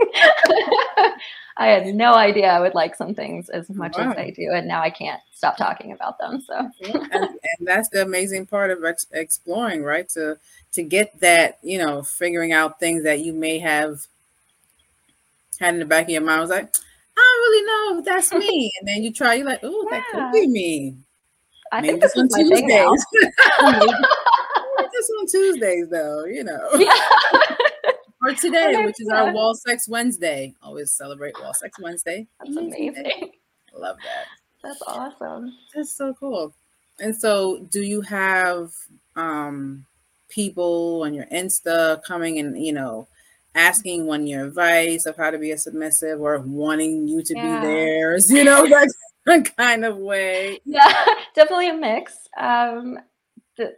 I 1.57 1.67
had 1.67 1.93
no 1.93 2.15
idea 2.15 2.47
I 2.47 2.59
would 2.59 2.74
like 2.74 2.95
some 2.95 3.13
things 3.13 3.50
as 3.50 3.69
much 3.69 3.95
wow. 4.00 4.09
as 4.09 4.17
I 4.17 4.31
do, 4.31 4.50
and 4.51 4.67
now 4.67 4.81
I 4.81 4.89
can't 4.89 5.21
stop 5.31 5.55
talking 5.55 5.91
about 5.91 6.17
them. 6.17 6.41
So, 6.41 6.71
and, 6.86 7.12
and, 7.13 7.67
that's 7.67 7.89
the 7.89 8.01
amazing 8.01 8.47
part 8.47 8.71
of 8.71 8.83
ex- 8.83 9.05
exploring, 9.12 9.83
right? 9.83 10.09
To 10.09 10.39
to 10.71 10.81
get 10.81 11.19
that, 11.19 11.59
you 11.62 11.77
know, 11.77 12.01
figuring 12.01 12.51
out 12.51 12.79
things 12.79 13.03
that 13.03 13.19
you 13.19 13.31
may 13.31 13.59
have 13.59 14.07
had 15.59 15.75
in 15.75 15.79
the 15.79 15.86
back 15.86 16.05
of 16.05 16.09
your 16.09 16.21
mind 16.21 16.39
I 16.39 16.41
was 16.41 16.50
like, 16.50 16.74
I 17.17 17.19
don't 17.19 17.41
really 17.41 17.65
know 17.65 18.00
if 18.00 18.05
that's 18.05 18.31
me. 18.33 18.71
And 18.79 18.88
then 18.88 19.03
you 19.03 19.12
try, 19.12 19.36
you're 19.36 19.45
like, 19.45 19.62
oh, 19.63 19.88
yeah. 19.89 19.97
that 19.97 20.05
could 20.12 20.31
be 20.31 20.47
me. 20.47 20.97
I 21.71 21.81
Maybe 21.81 22.00
think 22.00 22.03
this 22.03 22.15
on 22.15 22.29
Tuesdays. 22.29 23.05
just 24.93 25.12
on 25.19 25.27
Tuesdays, 25.27 25.89
though, 25.89 26.25
you 26.25 26.43
know. 26.43 26.69
Yeah. 26.77 26.93
or 28.24 28.33
today, 28.33 28.86
which 28.86 29.00
is 29.00 29.09
our 29.09 29.31
Wall 29.31 29.55
Sex 29.55 29.88
Wednesday. 29.88 30.53
Always 30.62 30.91
celebrate 30.91 31.39
Wall 31.41 31.53
Sex 31.53 31.79
Wednesday. 31.79 32.27
That's 32.39 32.55
amazing. 32.55 33.31
Love 33.75 33.97
that. 34.03 34.25
That's 34.63 34.81
awesome. 34.88 35.53
That's 35.75 35.95
so 35.95 36.13
cool. 36.19 36.53
And 37.00 37.15
so, 37.15 37.59
do 37.71 37.81
you 37.81 38.01
have 38.01 38.71
um 39.15 39.86
people 40.29 41.01
on 41.03 41.13
your 41.13 41.25
Insta 41.25 42.03
coming 42.03 42.39
and 42.39 42.63
you 42.63 42.74
know 42.74 43.07
asking 43.57 44.05
one 44.05 44.27
your 44.27 44.45
advice 44.45 45.05
of 45.05 45.17
how 45.17 45.31
to 45.31 45.37
be 45.37 45.51
a 45.51 45.57
submissive 45.57 46.21
or 46.21 46.39
wanting 46.39 47.07
you 47.07 47.23
to 47.23 47.33
yeah. 47.35 47.59
be 47.59 47.67
theirs, 47.67 48.31
you 48.31 48.43
know, 48.43 48.67
that 48.67 49.55
kind 49.57 49.83
of 49.83 49.97
way. 49.97 50.59
Yeah, 50.63 50.93
definitely 51.35 51.69
a 51.69 51.73
mix. 51.73 52.15
Um, 52.37 52.99
the, 53.57 53.73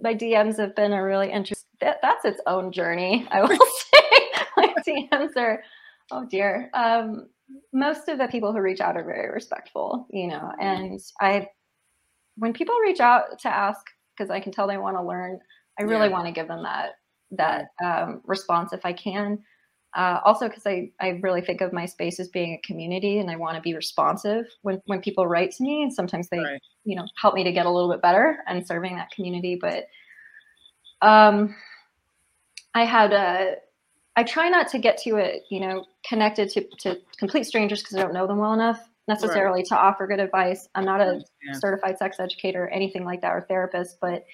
my 0.00 0.14
DMs 0.14 0.56
have 0.58 0.74
been 0.76 0.92
a 0.92 1.02
really 1.02 1.30
interesting, 1.30 1.68
that, 1.80 1.98
that's 2.00 2.24
its 2.24 2.40
own 2.46 2.72
journey, 2.72 3.26
I 3.30 3.42
will 3.42 3.48
say. 3.94 4.30
my 4.56 4.74
DMs 4.86 5.36
are, 5.36 5.62
oh 6.12 6.24
dear. 6.30 6.70
Um, 6.72 7.28
most 7.72 8.08
of 8.08 8.18
the 8.18 8.28
people 8.28 8.52
who 8.52 8.60
reach 8.60 8.80
out 8.80 8.96
are 8.96 9.04
very 9.04 9.30
respectful, 9.30 10.06
you 10.10 10.28
know, 10.28 10.52
and 10.60 11.00
I, 11.20 11.48
when 12.36 12.52
people 12.52 12.74
reach 12.82 13.00
out 13.00 13.38
to 13.40 13.48
ask, 13.48 13.84
because 14.16 14.30
I 14.30 14.40
can 14.40 14.52
tell 14.52 14.66
they 14.66 14.78
want 14.78 14.96
to 14.96 15.02
learn, 15.02 15.38
I 15.78 15.82
really 15.82 16.06
yeah. 16.06 16.12
want 16.12 16.26
to 16.26 16.32
give 16.32 16.48
them 16.48 16.62
that 16.62 16.92
that 17.32 17.68
um, 17.82 18.20
response 18.24 18.72
if 18.72 18.84
I 18.84 18.92
can. 18.92 19.38
Uh, 19.94 20.20
also, 20.24 20.48
because 20.48 20.66
I, 20.66 20.90
I 21.00 21.20
really 21.22 21.42
think 21.42 21.60
of 21.60 21.72
my 21.72 21.84
space 21.84 22.18
as 22.18 22.28
being 22.28 22.54
a 22.54 22.66
community 22.66 23.18
and 23.18 23.30
I 23.30 23.36
want 23.36 23.56
to 23.56 23.62
be 23.62 23.74
responsive 23.74 24.46
when, 24.62 24.80
when 24.86 25.02
people 25.02 25.26
write 25.26 25.50
to 25.52 25.62
me. 25.62 25.82
And 25.82 25.92
sometimes 25.92 26.28
they, 26.30 26.38
right. 26.38 26.62
you 26.84 26.96
know, 26.96 27.06
help 27.20 27.34
me 27.34 27.44
to 27.44 27.52
get 27.52 27.66
a 27.66 27.70
little 27.70 27.90
bit 27.90 28.00
better 28.00 28.38
and 28.46 28.66
serving 28.66 28.96
that 28.96 29.10
community. 29.10 29.58
But 29.60 29.88
um, 31.02 31.54
I 32.74 32.84
had 32.84 33.12
a, 33.12 33.56
I 34.16 34.22
try 34.22 34.48
not 34.48 34.68
to 34.68 34.78
get 34.78 34.96
to 34.98 35.16
it, 35.16 35.42
you 35.50 35.60
know, 35.60 35.84
connected 36.06 36.48
to, 36.50 36.66
to 36.80 36.98
complete 37.18 37.44
strangers 37.44 37.82
because 37.82 37.96
I 37.96 38.02
don't 38.02 38.14
know 38.14 38.26
them 38.26 38.38
well 38.38 38.54
enough 38.54 38.88
necessarily 39.08 39.60
right. 39.60 39.66
to 39.66 39.76
offer 39.76 40.06
good 40.06 40.20
advice. 40.20 40.68
I'm 40.74 40.84
not 40.84 41.00
a 41.00 41.22
yeah. 41.42 41.52
certified 41.54 41.98
sex 41.98 42.18
educator 42.20 42.64
or 42.64 42.68
anything 42.68 43.04
like 43.04 43.20
that 43.22 43.32
or 43.32 43.42
therapist, 43.42 43.98
but 44.00 44.24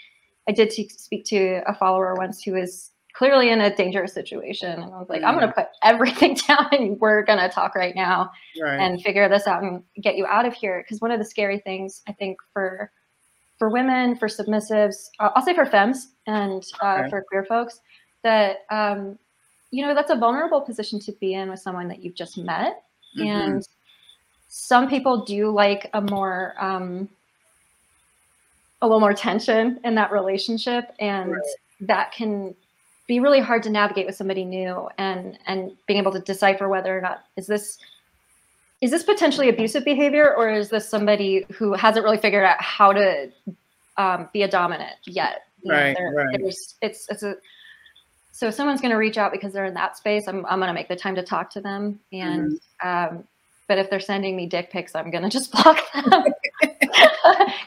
I 0.48 0.52
did 0.52 0.72
speak 0.72 1.24
to 1.26 1.60
a 1.66 1.74
follower 1.74 2.14
once 2.14 2.42
who 2.42 2.52
was 2.52 2.90
clearly 3.12 3.50
in 3.50 3.60
a 3.60 3.74
dangerous 3.74 4.14
situation. 4.14 4.70
And 4.70 4.94
I 4.94 4.98
was 4.98 5.08
like, 5.08 5.22
mm. 5.22 5.24
I'm 5.24 5.34
going 5.34 5.48
to 5.48 5.52
put 5.52 5.66
everything 5.82 6.34
down 6.48 6.68
and 6.72 6.98
we're 7.00 7.22
going 7.22 7.40
to 7.40 7.48
talk 7.48 7.74
right 7.74 7.94
now 7.94 8.30
right. 8.60 8.76
and 8.76 9.02
figure 9.02 9.28
this 9.28 9.46
out 9.46 9.62
and 9.62 9.82
get 10.00 10.16
you 10.16 10.24
out 10.26 10.46
of 10.46 10.54
here. 10.54 10.82
Because 10.82 11.00
one 11.00 11.10
of 11.10 11.18
the 11.18 11.24
scary 11.24 11.58
things 11.58 12.02
I 12.08 12.12
think 12.12 12.38
for 12.52 12.90
for 13.58 13.70
women, 13.70 14.14
for 14.14 14.28
submissives, 14.28 15.08
uh, 15.18 15.30
I'll 15.34 15.44
say 15.44 15.52
for 15.52 15.66
femmes 15.66 16.12
and 16.28 16.64
uh, 16.80 16.98
okay. 17.00 17.10
for 17.10 17.24
queer 17.28 17.44
folks, 17.44 17.80
that 18.22 18.58
um, 18.70 19.18
you 19.72 19.84
know 19.84 19.96
that's 19.96 20.12
a 20.12 20.16
vulnerable 20.16 20.60
position 20.60 21.00
to 21.00 21.12
be 21.20 21.34
in 21.34 21.50
with 21.50 21.58
someone 21.58 21.88
that 21.88 22.04
you've 22.04 22.14
just 22.14 22.38
met, 22.38 22.84
mm-hmm. 23.18 23.26
and 23.26 23.68
some 24.46 24.88
people 24.88 25.24
do 25.24 25.50
like 25.50 25.90
a 25.92 26.00
more 26.00 26.54
um, 26.60 27.08
a 28.80 28.86
little 28.86 29.00
more 29.00 29.14
tension 29.14 29.80
in 29.84 29.94
that 29.96 30.12
relationship 30.12 30.92
and 30.98 31.32
right. 31.32 31.42
that 31.80 32.12
can 32.12 32.54
be 33.06 33.20
really 33.20 33.40
hard 33.40 33.62
to 33.64 33.70
navigate 33.70 34.06
with 34.06 34.14
somebody 34.14 34.44
new 34.44 34.88
and 34.98 35.38
and 35.46 35.72
being 35.86 35.98
able 35.98 36.12
to 36.12 36.20
decipher 36.20 36.68
whether 36.68 36.96
or 36.96 37.00
not 37.00 37.24
is 37.36 37.46
this 37.46 37.78
is 38.80 38.92
this 38.92 39.02
potentially 39.02 39.48
abusive 39.48 39.84
behavior 39.84 40.34
or 40.36 40.50
is 40.50 40.68
this 40.68 40.88
somebody 40.88 41.44
who 41.52 41.72
hasn't 41.72 42.04
really 42.04 42.18
figured 42.18 42.44
out 42.44 42.60
how 42.62 42.92
to 42.92 43.28
um, 43.96 44.28
be 44.32 44.42
a 44.42 44.48
dominant 44.48 44.94
yet 45.06 45.46
you 45.62 45.72
right, 45.72 45.96
know, 45.98 46.10
right. 46.12 46.40
it's 46.40 46.76
it's 46.82 47.22
a 47.22 47.36
so 48.30 48.46
if 48.46 48.54
someone's 48.54 48.80
going 48.80 48.92
to 48.92 48.96
reach 48.98 49.18
out 49.18 49.32
because 49.32 49.52
they're 49.52 49.64
in 49.64 49.74
that 49.74 49.96
space 49.96 50.28
i'm, 50.28 50.46
I'm 50.46 50.60
going 50.60 50.68
to 50.68 50.74
make 50.74 50.88
the 50.88 50.94
time 50.94 51.16
to 51.16 51.22
talk 51.22 51.50
to 51.50 51.60
them 51.60 51.98
and 52.12 52.52
mm-hmm. 52.84 53.16
um, 53.16 53.24
but 53.66 53.78
if 53.78 53.90
they're 53.90 53.98
sending 53.98 54.36
me 54.36 54.46
dick 54.46 54.70
pics 54.70 54.94
i'm 54.94 55.10
going 55.10 55.24
to 55.28 55.30
just 55.30 55.50
block 55.50 55.80
them 55.94 56.24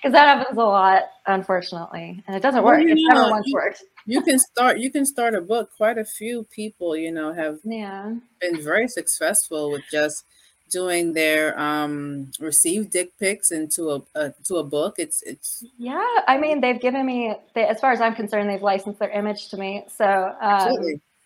because 0.01 0.13
that 0.13 0.37
happens 0.37 0.57
a 0.57 0.61
lot, 0.61 1.03
unfortunately, 1.27 2.23
and 2.25 2.35
it 2.35 2.41
doesn't 2.41 2.63
work. 2.63 2.79
Well, 2.79 2.87
it 2.87 2.97
never 2.97 3.29
once 3.29 3.45
you, 3.45 3.53
worked. 3.53 3.83
you 4.05 4.21
can 4.21 4.39
start. 4.39 4.79
You 4.79 4.89
can 4.89 5.05
start 5.05 5.35
a 5.35 5.41
book. 5.41 5.69
Quite 5.77 5.99
a 5.99 6.05
few 6.05 6.43
people, 6.45 6.95
you 6.95 7.11
know, 7.11 7.33
have 7.33 7.59
yeah 7.63 8.15
been 8.39 8.61
very 8.63 8.87
successful 8.87 9.71
with 9.71 9.83
just 9.91 10.25
doing 10.71 11.13
their 11.13 11.59
um 11.59 12.31
received 12.39 12.91
dick 12.91 13.11
pics 13.19 13.51
into 13.51 13.91
a, 13.91 14.01
a 14.15 14.33
to 14.45 14.55
a 14.55 14.63
book 14.63 14.95
it's 14.97 15.21
it's 15.23 15.65
yeah 15.77 16.01
i 16.29 16.37
mean 16.37 16.61
they've 16.61 16.79
given 16.79 17.05
me 17.05 17.35
they, 17.53 17.67
as 17.67 17.77
far 17.81 17.91
as 17.91 17.99
i'm 17.99 18.15
concerned 18.15 18.49
they've 18.49 18.61
licensed 18.61 18.97
their 18.97 19.09
image 19.09 19.49
to 19.49 19.57
me 19.57 19.83
so 19.93 20.33
um, 20.39 20.73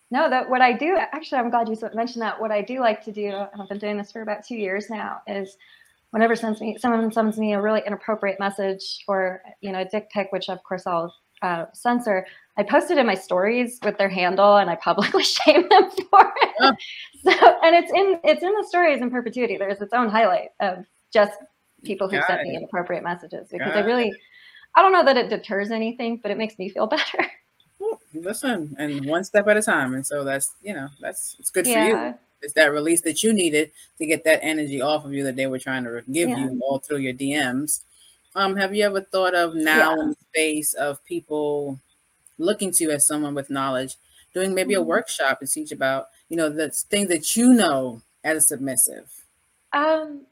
no 0.09 0.27
that 0.31 0.49
what 0.49 0.61
i 0.61 0.73
do 0.73 0.97
actually 0.97 1.37
i'm 1.37 1.51
glad 1.51 1.69
you 1.69 1.77
mentioned 1.93 2.23
that 2.23 2.41
what 2.41 2.51
i 2.51 2.59
do 2.59 2.79
like 2.79 3.03
to 3.03 3.11
do 3.11 3.27
and 3.27 3.61
i've 3.61 3.69
been 3.69 3.77
doing 3.77 3.97
this 3.97 4.11
for 4.11 4.23
about 4.23 4.43
two 4.43 4.55
years 4.55 4.89
now 4.89 5.21
is 5.27 5.57
whenever 6.15 6.33
sends 6.33 6.61
me 6.61 6.77
someone 6.79 7.11
sends 7.11 7.37
me 7.37 7.51
a 7.51 7.61
really 7.61 7.81
inappropriate 7.85 8.39
message 8.39 9.03
or 9.05 9.41
you 9.59 9.69
know 9.69 9.81
a 9.81 9.85
dick 9.85 10.09
pic, 10.11 10.31
which 10.31 10.47
of 10.47 10.63
course 10.63 10.87
I'll 10.87 11.13
uh, 11.41 11.65
censor, 11.73 12.25
I 12.57 12.63
post 12.63 12.89
it 12.89 12.97
in 12.97 13.05
my 13.05 13.15
stories 13.15 13.79
with 13.83 13.97
their 13.97 14.07
handle 14.07 14.55
and 14.55 14.69
I 14.69 14.75
publicly 14.77 15.23
shame 15.37 15.67
them 15.67 15.91
for 15.91 16.33
it. 16.41 16.49
Oh. 16.61 16.73
So 17.23 17.59
and 17.63 17.75
it's 17.75 17.91
in 17.91 18.19
it's 18.23 18.43
in 18.43 18.53
the 18.53 18.65
stories 18.65 19.01
in 19.01 19.11
perpetuity. 19.11 19.57
There's 19.57 19.81
its 19.81 19.91
own 19.91 20.07
highlight 20.07 20.51
of 20.61 20.85
just 21.11 21.33
people 21.83 22.07
who 22.07 22.17
Got 22.17 22.27
sent 22.27 22.41
it. 22.41 22.47
me 22.47 22.55
inappropriate 22.55 23.03
messages 23.03 23.49
because 23.51 23.73
Got 23.73 23.83
I 23.83 23.85
really, 23.85 24.13
I 24.75 24.81
don't 24.81 24.93
know 24.93 25.03
that 25.03 25.17
it 25.17 25.29
deters 25.29 25.69
anything, 25.69 26.21
but 26.23 26.31
it 26.31 26.37
makes 26.37 26.57
me 26.57 26.69
feel 26.69 26.87
better. 26.95 27.29
Listen, 28.13 28.73
and 28.79 29.05
one 29.05 29.25
step 29.25 29.49
at 29.49 29.57
a 29.57 29.61
time. 29.61 29.93
And 29.93 30.07
so 30.07 30.23
that's, 30.23 30.53
you 30.61 30.73
know, 30.73 30.87
that's 31.01 31.35
it's 31.39 31.51
good 31.51 31.65
for 31.65 31.71
you. 31.71 32.15
It's 32.45 32.53
that 32.53 32.71
release 32.71 33.01
that 33.01 33.23
you 33.23 33.33
needed 33.33 33.71
to 33.97 34.05
get 34.05 34.23
that 34.23 34.39
energy 34.43 34.79
off 34.79 35.03
of 35.03 35.13
you 35.13 35.23
that 35.23 35.35
they 35.35 35.47
were 35.47 35.57
trying 35.57 35.83
to 35.83 36.03
give 36.11 36.29
Yeah. 36.29 36.37
you 36.37 36.61
all 36.63 36.77
through 36.77 36.99
your 36.99 37.13
DMs. 37.13 37.81
Um, 38.35 38.55
have 38.55 38.75
you 38.75 38.85
ever 38.85 39.01
thought 39.01 39.33
of 39.33 39.55
now 39.55 39.95
Yeah. 39.95 40.01
in 40.03 40.09
the 40.09 40.15
space 40.29 40.73
of 40.75 41.03
people 41.05 41.79
looking 42.37 42.71
to 42.73 42.83
you 42.83 42.91
as 42.91 43.07
someone 43.07 43.33
with 43.33 43.49
knowledge, 43.49 43.95
doing 44.33 44.53
maybe 44.53 44.75
a 44.75 44.79
Mhm. 44.79 44.85
workshop 44.85 45.39
to 45.39 45.47
teach 45.47 45.71
about, 45.71 46.09
you 46.29 46.37
know, 46.37 46.49
the 46.49 46.69
things 46.69 47.07
that 47.07 47.35
you 47.35 47.51
know 47.51 48.03
as 48.23 48.37
a 48.37 48.41
submissive? 48.41 49.25
Um, 49.73 50.27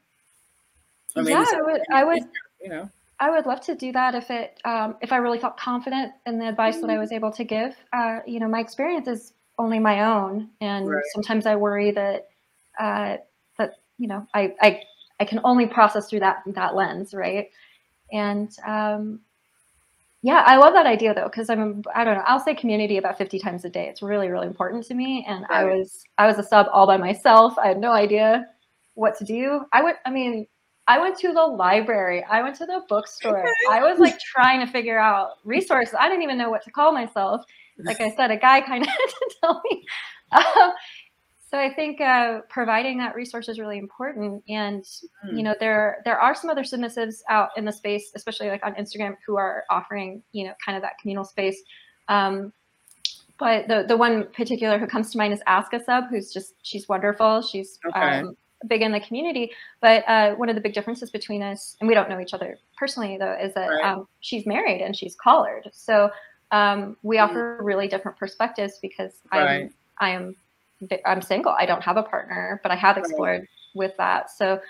yeah, 1.16 1.44
I 1.52 1.62
would, 1.62 1.82
I 1.90 2.04
would, 2.04 2.22
you 2.60 2.68
know. 2.68 2.90
I 3.18 3.30
would 3.30 3.46
love 3.46 3.60
to 3.62 3.74
do 3.74 3.90
that 3.92 4.14
if 4.14 4.30
it, 4.30 4.60
um, 4.64 4.96
if 5.00 5.10
I 5.12 5.16
really 5.16 5.38
felt 5.38 5.56
confident 5.56 6.12
in 6.26 6.38
the 6.38 6.48
advice 6.48 6.80
that 6.80 6.90
I 6.90 6.98
was 6.98 7.10
able 7.10 7.32
to 7.32 7.44
give. 7.44 7.76
Uh, 7.92 8.20
you 8.26 8.38
know, 8.38 8.48
my 8.48 8.60
experience 8.60 9.08
is 9.08 9.32
only 9.58 9.78
my 9.78 10.04
own, 10.04 10.50
and 10.60 10.88
Right. 10.88 11.02
sometimes 11.12 11.46
I 11.46 11.56
worry 11.56 11.90
that, 11.92 12.28
uh, 12.78 13.16
that 13.58 13.74
you 13.98 14.08
know, 14.08 14.26
I, 14.34 14.54
I, 14.60 14.82
I 15.20 15.24
can 15.24 15.40
only 15.44 15.66
process 15.66 16.08
through 16.08 16.20
that 16.20 16.42
that 16.46 16.74
lens, 16.74 17.14
right? 17.14 17.50
And 18.12 18.50
um, 18.66 19.20
yeah, 20.22 20.42
I 20.46 20.56
love 20.56 20.72
that 20.72 20.86
idea 20.86 21.12
though, 21.12 21.24
because 21.24 21.50
I'm, 21.50 21.82
I 21.94 22.02
don't 22.02 22.14
know, 22.14 22.24
I'll 22.26 22.40
say 22.40 22.54
community 22.54 22.96
about 22.96 23.18
50 23.18 23.38
times 23.38 23.66
a 23.66 23.68
day. 23.68 23.88
It's 23.88 24.00
really, 24.00 24.28
really 24.28 24.46
important 24.46 24.84
to 24.86 24.94
me. 24.94 25.22
And 25.28 25.44
I 25.50 25.64
was, 25.64 26.02
I 26.16 26.26
was 26.26 26.38
a 26.38 26.42
sub 26.42 26.66
all 26.72 26.86
by 26.86 26.96
myself. 26.96 27.58
I 27.58 27.68
had 27.68 27.78
no 27.78 27.92
idea 27.92 28.46
what 28.94 29.18
to 29.18 29.24
do. 29.24 29.66
I 29.74 29.82
would, 29.82 29.96
I 30.06 30.10
mean, 30.10 30.46
I 30.86 30.98
went 30.98 31.18
to 31.18 31.34
the 31.34 31.42
library. 31.42 32.24
I 32.24 32.42
went 32.42 32.56
to 32.56 32.64
the 32.64 32.82
bookstore. 32.88 33.44
I 33.70 33.82
was 33.82 33.98
like 33.98 34.18
trying 34.18 34.64
to 34.64 34.72
figure 34.72 34.98
out 34.98 35.32
resources. 35.44 35.94
I 35.98 36.08
didn't 36.08 36.22
even 36.22 36.38
know 36.38 36.48
what 36.48 36.64
to 36.64 36.70
call 36.70 36.92
myself. 36.92 37.44
Like 37.78 38.00
I 38.00 38.14
said, 38.14 38.30
a 38.30 38.36
guy 38.36 38.60
kind 38.60 38.82
of 38.82 38.88
had 38.90 38.96
to 39.06 39.34
tell 39.40 39.62
me. 39.70 39.84
Um, 40.32 40.72
so 41.50 41.58
I 41.58 41.72
think 41.72 42.00
uh, 42.00 42.40
providing 42.48 42.98
that 42.98 43.14
resource 43.14 43.48
is 43.48 43.58
really 43.58 43.78
important. 43.78 44.42
And 44.48 44.84
Hmm. 45.22 45.36
you 45.36 45.42
know, 45.42 45.54
there 45.60 46.02
there 46.04 46.18
are 46.18 46.34
some 46.34 46.50
other 46.50 46.62
submissives 46.62 47.16
out 47.28 47.50
in 47.56 47.64
the 47.64 47.72
space, 47.72 48.10
especially 48.14 48.48
like 48.48 48.64
on 48.64 48.74
Instagram, 48.74 49.16
who 49.26 49.36
are 49.36 49.64
offering 49.70 50.22
you 50.32 50.46
know 50.46 50.54
kind 50.64 50.76
of 50.76 50.82
that 50.82 50.98
communal 51.00 51.24
space. 51.24 51.62
Um, 52.08 52.52
but 53.38 53.66
the 53.68 53.84
the 53.86 53.96
one 53.96 54.28
particular 54.32 54.78
who 54.78 54.86
comes 54.86 55.10
to 55.12 55.18
mind 55.18 55.32
is 55.32 55.42
Ask 55.46 55.72
a 55.72 55.82
Sub, 55.82 56.04
who's 56.10 56.32
just 56.32 56.54
she's 56.62 56.88
wonderful. 56.88 57.42
She's 57.42 57.78
Okay. 57.86 58.00
um, 58.20 58.36
big 58.68 58.82
in 58.82 58.92
the 58.92 59.00
community. 59.00 59.50
But 59.80 60.04
uh, 60.08 60.34
one 60.36 60.48
of 60.48 60.54
the 60.54 60.60
big 60.60 60.72
differences 60.72 61.10
between 61.10 61.42
us, 61.42 61.76
and 61.80 61.88
we 61.88 61.94
don't 61.94 62.08
know 62.08 62.20
each 62.20 62.32
other 62.34 62.58
personally 62.78 63.16
though, 63.18 63.36
is 63.40 63.52
that 63.54 63.66
Right. 63.68 63.84
um, 63.84 64.08
she's 64.20 64.46
married 64.46 64.80
and 64.80 64.96
she's 64.96 65.14
collared. 65.16 65.68
So 65.72 66.10
um, 66.54 66.96
we 67.02 67.16
Mm. 67.16 67.24
offer 67.24 67.58
really 67.60 67.88
different 67.88 68.16
perspectives 68.16 68.78
because 68.80 69.12
Right. 69.32 69.62
I'm 69.64 69.74
I 70.00 70.10
am 70.10 70.36
I'm 71.04 71.22
single. 71.22 71.52
I 71.52 71.66
don't 71.66 71.82
have 71.82 71.96
a 71.96 72.02
partner, 72.02 72.60
but 72.62 72.70
I 72.70 72.76
have 72.76 72.96
Right. 72.96 73.04
explored 73.04 73.48
with 73.74 73.96
that. 73.96 74.30
So 74.30 74.60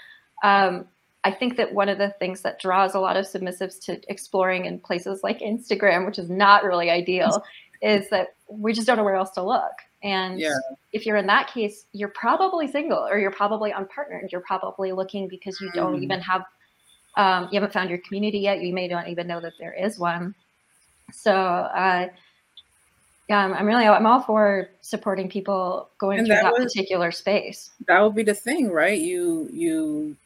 um, 0.42 0.86
I 1.24 1.30
think 1.30 1.56
that 1.56 1.72
one 1.72 1.88
of 1.88 1.98
the 1.98 2.10
things 2.18 2.42
that 2.42 2.60
draws 2.60 2.94
a 2.94 3.00
lot 3.00 3.16
of 3.16 3.24
submissives 3.26 3.80
to 3.86 4.00
exploring 4.08 4.66
in 4.66 4.78
places 4.78 5.20
like 5.22 5.40
Instagram, 5.40 6.06
which 6.06 6.18
is 6.18 6.30
not 6.30 6.64
really 6.64 6.90
ideal, 6.90 7.42
is 7.82 8.08
that 8.10 8.28
we 8.48 8.72
just 8.72 8.86
don't 8.86 8.96
know 8.98 9.04
where 9.04 9.14
else 9.16 9.32
to 9.32 9.42
look. 9.42 9.72
And 10.02 10.38
Yeah. 10.40 10.58
if 10.92 11.06
you're 11.06 11.16
in 11.16 11.26
that 11.26 11.48
case, 11.52 11.86
you're 11.92 12.10
probably 12.10 12.68
single 12.68 12.98
or 13.06 13.18
you're 13.18 13.30
probably 13.30 13.72
unpartnered. 13.72 14.30
You're 14.30 14.42
probably 14.42 14.92
looking 14.92 15.28
because 15.28 15.60
you 15.60 15.70
don't 15.72 15.96
Mm. 15.96 16.02
even 16.04 16.20
have, 16.20 16.42
um, 17.16 17.48
you 17.50 17.56
haven't 17.58 17.72
found 17.72 17.88
your 17.90 18.00
community 18.06 18.38
yet. 18.38 18.60
You 18.60 18.72
may 18.74 18.86
not 18.88 19.08
even 19.08 19.26
know 19.26 19.40
that 19.40 19.54
there 19.58 19.72
is 19.74 19.98
one. 19.98 20.34
So, 21.14 21.32
uh, 21.32 22.08
yeah, 23.28 23.38
I'm, 23.38 23.54
I'm 23.54 23.66
really, 23.66 23.86
I'm 23.86 24.04
all 24.06 24.20
for 24.20 24.68
supporting 24.82 25.28
people 25.28 25.88
going 25.98 26.18
And 26.18 26.26
through 26.26 26.36
that 26.36 26.42
that 26.44 26.52
was- 26.52 26.72
particular 26.74 27.10
space. 27.12 27.70
that 27.86 28.00
would 28.00 28.14
be 28.14 28.22
the 28.24 28.34
thing, 28.34 28.70
right? 28.70 28.98
You 28.98 29.48
you 29.52 30.16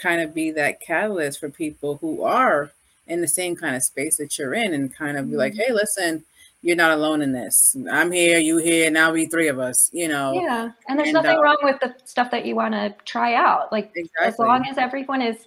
kind 0.00 0.20
of 0.20 0.34
be 0.34 0.50
that 0.52 0.80
catalyst 0.80 1.38
for 1.40 1.48
people 1.48 1.96
who 1.96 2.22
are 2.24 2.70
in 3.06 3.20
the 3.20 3.28
same 3.28 3.54
kind 3.56 3.76
of 3.76 3.82
space 3.82 4.16
that 4.16 4.38
you're 4.38 4.54
in 4.54 4.72
and 4.74 4.94
kind 4.94 5.16
of 5.16 5.30
be 5.30 5.36
like, 5.36 5.52
Mhm. 5.54 5.64
hey, 5.66 5.72
listen, 5.72 6.24
you're 6.62 6.76
not 6.76 6.90
alone 6.92 7.20
in 7.22 7.32
this. 7.32 7.76
I'm 7.90 8.10
here, 8.10 8.38
you 8.38 8.56
here, 8.56 8.90
now 8.90 9.12
we 9.12 9.26
three 9.26 9.48
of 9.48 9.58
us, 9.58 9.90
you 9.92 10.08
know. 10.08 10.32
Yeah. 10.32 10.70
And 10.88 10.98
there's 10.98 11.08
and, 11.08 11.14
nothing 11.14 11.36
uh, 11.38 11.42
wrong 11.42 11.58
with 11.62 11.78
the 11.80 11.94
stuff 12.06 12.30
that 12.30 12.44
you 12.46 12.54
want 12.56 12.72
to 12.74 12.94
try 13.04 13.34
out. 13.34 13.70
Like, 13.70 13.92
Exactly. 13.94 14.26
as 14.26 14.38
long 14.38 14.66
as 14.66 14.78
everyone 14.78 15.20
is 15.20 15.44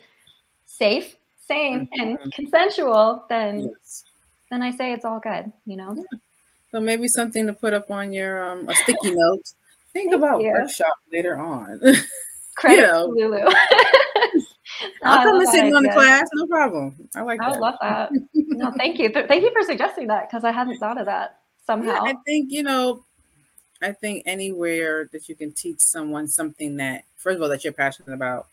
safe, 0.68 1.16
sane, 1.48 1.90
and 1.94 2.20
Mhm. 2.20 2.32
consensual, 2.34 3.26
then 3.30 3.62
Yes. 3.62 4.04
Then 4.50 4.62
I 4.62 4.72
say 4.72 4.94
it's 4.94 5.06
all 5.06 5.20
good. 5.20 5.52
You 5.66 5.78
know. 5.78 6.06
So 6.72 6.80
maybe 6.82 7.08
something 7.08 7.48
to 7.48 7.54
put 7.54 7.74
up 7.74 7.90
on 7.92 8.12
your 8.14 8.44
um 8.44 8.68
a 8.70 8.76
sticky 8.76 9.12
note. 9.12 9.44
Think 9.94 10.14
about 10.14 10.42
you. 10.42 10.52
workshop 10.52 10.96
later 11.12 11.38
on. 11.40 11.80
Credit 12.56 12.82
know. 12.88 13.06
Lulu. 13.08 13.40
No, 13.40 13.50
I'll 15.04 15.24
come 15.24 15.40
and 15.40 15.50
sit 15.50 15.66
in 15.66 15.76
on 15.76 15.84
the 15.84 15.90
class, 15.90 16.28
no 16.34 16.46
problem. 16.48 16.96
I 17.16 17.22
like 17.22 17.42
I 17.42 17.52
that. 17.52 17.60
love 17.60 17.76
that. 17.82 18.12
No, 18.34 18.72
thank 18.78 19.00
you. 19.00 19.10
Thank 19.12 19.44
you 19.44 19.52
for 19.52 19.64
suggesting 19.64 20.08
that 20.08 20.30
because 20.30 20.44
I 20.44 20.52
hadn't 20.52 20.78
thought 20.80 21.00
of 21.00 21.06
that 21.06 21.40
Yeah, 21.40 21.66
somehow. 21.66 22.04
I 22.06 22.14
think 22.26 22.52
you 22.52 22.64
know, 22.64 23.04
I 23.82 23.92
think 23.92 24.24
anywhere 24.26 25.08
that 25.14 25.30
you 25.30 25.36
can 25.36 25.52
teach 25.52 25.80
someone 25.80 26.28
something 26.28 26.78
that, 26.78 27.04
first 27.16 27.38
of 27.38 27.42
all, 27.44 27.50
that 27.50 27.64
you're 27.64 27.74
passionate 27.74 28.14
about, 28.14 28.48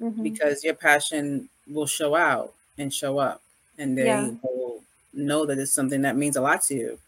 Mhm. 0.00 0.22
because 0.22 0.62
your 0.64 0.74
passion 0.74 1.48
will 1.68 1.86
show 1.86 2.14
out 2.14 2.52
and 2.76 2.92
show 2.92 3.18
up, 3.18 3.40
and 3.78 3.96
they 3.96 4.04
Yeah. 4.06 4.30
Know 5.16 5.46
that 5.46 5.58
it's 5.58 5.72
something 5.72 6.02
that 6.02 6.16
means 6.16 6.36
a 6.36 6.40
lot 6.40 6.62
to 6.62 6.74
you. 6.74 6.98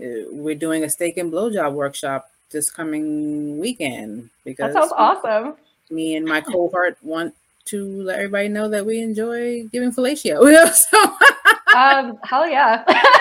Uh, 0.00 0.28
We're 0.32 0.54
doing 0.54 0.84
a 0.84 0.90
steak 0.90 1.16
and 1.18 1.32
blowjob 1.32 1.72
workshop 1.72 2.30
this 2.50 2.70
coming 2.70 3.58
weekend 3.58 4.30
because 4.44 4.72
That 4.74 4.82
sounds 4.82 4.92
awesome. 4.96 5.54
me 5.90 6.16
and 6.16 6.26
my 6.26 6.40
cohort 6.40 6.96
want 7.02 7.34
to 7.66 8.02
let 8.02 8.16
everybody 8.18 8.48
know 8.48 8.68
that 8.68 8.84
we 8.84 9.00
enjoy 9.00 9.64
giving 9.68 9.92
fellatio. 9.92 10.40
You 10.44 10.52
know, 10.52 10.66
so 10.70 10.98
Um, 11.76 12.18
hell 12.24 12.48
yeah. 12.48 12.84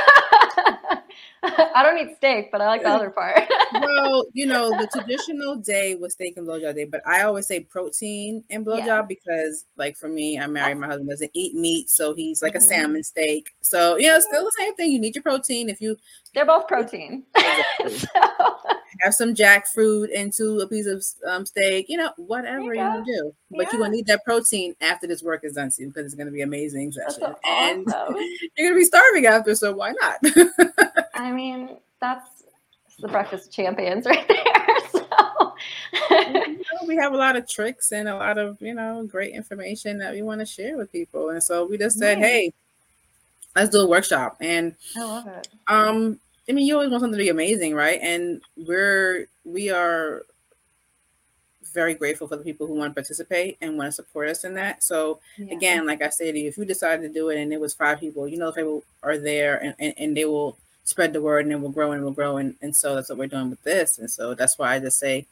I 1.76 1.84
don't 1.84 1.98
eat 1.98 2.16
steak, 2.18 2.52
but 2.52 2.62
I 2.62 2.68
like 2.68 2.84
the 2.84 2.90
other 2.90 3.10
part. 3.10 3.42
well, 3.82 4.26
you 4.34 4.46
know, 4.46 4.70
the 4.70 4.88
traditional 4.88 5.56
day 5.58 5.96
was 5.96 6.14
steak 6.14 6.38
and 6.38 6.48
blowjob 6.48 6.76
day, 6.76 6.86
but 6.86 7.02
I 7.06 7.24
always 7.24 7.48
say 7.48 7.60
protein 7.62 8.44
and 8.50 8.66
blowjob 8.66 8.86
Yeah. 8.86 9.02
because, 9.04 9.66
like, 9.78 9.98
for 9.98 10.08
me, 10.10 10.40
I'm 10.40 10.54
married. 10.54 10.78
My 10.78 10.88
husband 10.88 11.10
doesn't 11.10 11.32
eat 11.34 11.56
meat, 11.56 11.90
so 11.90 12.14
he's 12.14 12.42
like 12.42 12.56
a 12.56 12.60
Mhm. 12.60 12.64
salmon 12.64 13.04
steak. 13.04 13.52
So, 13.62 13.98
you 13.98 14.08
know, 14.08 14.20
still 14.20 14.44
the 14.46 14.52
same 14.58 14.76
thing. 14.76 14.92
You 14.92 15.00
need 15.00 15.16
your 15.16 15.24
protein. 15.24 15.70
If 15.70 15.82
you 15.82 15.98
They're 16.34 16.46
both 16.46 16.68
protein. 16.68 17.24
so, 17.90 18.08
have 19.02 19.14
some 19.14 19.34
jackfruit 19.34 20.10
into 20.10 20.60
a 20.60 20.68
piece 20.68 20.86
of 20.88 21.04
um, 21.32 21.46
steak, 21.46 21.86
you 21.90 21.98
know, 21.98 22.12
whatever 22.18 22.74
you, 22.74 22.82
you 22.82 22.98
to 22.98 23.04
do, 23.06 23.34
but 23.52 23.72
you're 23.72 23.82
gonna 23.82 23.94
need 23.96 24.08
that 24.08 24.24
protein 24.26 24.76
after 24.82 25.08
this 25.08 25.24
work 25.24 25.44
is 25.44 25.54
done, 25.54 25.72
too, 25.76 25.88
because 25.88 26.06
it's 26.06 26.16
gonna 26.16 26.32
be 26.32 26.42
amazing 26.42 26.92
session, 26.92 27.34
and 27.46 27.88
awesome. 27.88 28.16
you're 28.58 28.70
gonna 28.70 28.80
be 28.80 28.86
starving 28.86 29.26
after. 29.26 29.56
So 29.56 29.74
why 29.74 29.94
not? 30.02 30.20
I 31.20 31.32
mean, 31.32 31.78
that's 32.00 32.44
the 33.00 33.08
breakfast 33.08 33.52
champions 33.52 34.06
right 34.12 34.28
there. 34.28 34.80
So. 34.92 35.54
you 36.12 36.58
know, 36.58 36.88
we 36.88 36.96
have 36.96 37.14
a 37.14 37.18
lot 37.18 37.36
of 37.36 37.48
tricks 37.48 37.92
and 37.92 38.08
a 38.08 38.16
lot 38.16 38.38
of 38.38 38.62
you 38.62 38.74
know 38.74 39.04
great 39.06 39.34
information 39.34 39.98
that 40.00 40.14
we 40.14 40.22
want 40.22 40.40
to 40.40 40.46
share 40.46 40.78
with 40.78 40.92
people 40.92 41.30
and 41.30 41.44
so 41.44 41.66
we 41.66 41.78
just 41.78 41.98
said 42.00 42.18
hey 42.20 42.54
let's 43.56 43.70
do 43.70 43.80
a 43.82 43.88
workshop 43.88 44.38
and 44.40 44.76
I 44.96 45.04
love 45.04 45.28
it. 45.28 45.48
um 45.68 46.20
i 46.48 46.54
mean 46.54 46.66
you 46.66 46.76
always 46.76 46.90
want 46.90 47.02
something 47.02 47.18
to 47.18 47.24
be 47.24 47.30
amazing 47.30 47.74
right 47.74 48.00
and 48.02 48.42
we're 48.56 49.26
we 49.44 49.70
are 49.70 50.24
very 51.74 51.94
grateful 51.94 52.28
for 52.28 52.38
the 52.38 52.44
people 52.44 52.66
who 52.68 52.74
want 52.76 52.92
to 52.92 52.96
participate 52.96 53.58
and 53.62 53.78
want 53.78 53.88
to 53.88 53.92
support 53.92 54.30
us 54.30 54.44
in 54.44 54.54
that 54.56 54.84
so 54.84 55.20
Yeah. 55.38 55.56
again 55.56 55.86
like 55.86 56.02
i 56.02 56.10
said 56.10 56.36
if 56.36 56.58
you 56.58 56.66
decide 56.66 57.02
to 57.02 57.10
do 57.10 57.30
it 57.30 57.38
and 57.40 57.52
it 57.52 57.60
was 57.60 57.74
five 57.74 58.00
people 58.00 58.28
you 58.28 58.38
know 58.38 58.50
if 58.50 58.56
people 58.56 58.84
are 59.04 59.18
there 59.18 59.58
and, 59.62 59.76
and, 59.80 59.94
and 59.98 60.18
they 60.18 60.26
will 60.26 60.58
spread 60.90 61.14
the 61.14 61.22
word 61.22 61.46
and 61.46 61.54
it 61.54 61.60
will 61.62 61.70
grow 61.70 61.92
and 61.92 62.02
it 62.02 62.04
will 62.04 62.12
grow 62.12 62.38
and, 62.38 62.56
and 62.62 62.76
so 62.76 62.96
that's 62.96 63.10
what 63.10 63.18
we're 63.18 63.28
doing 63.28 63.50
with 63.50 63.62
this 63.64 63.98
and 64.00 64.10
so 64.10 64.34
that's 64.34 64.58
why 64.58 64.76
i 64.76 64.80
just 64.80 64.98
say 65.00 65.26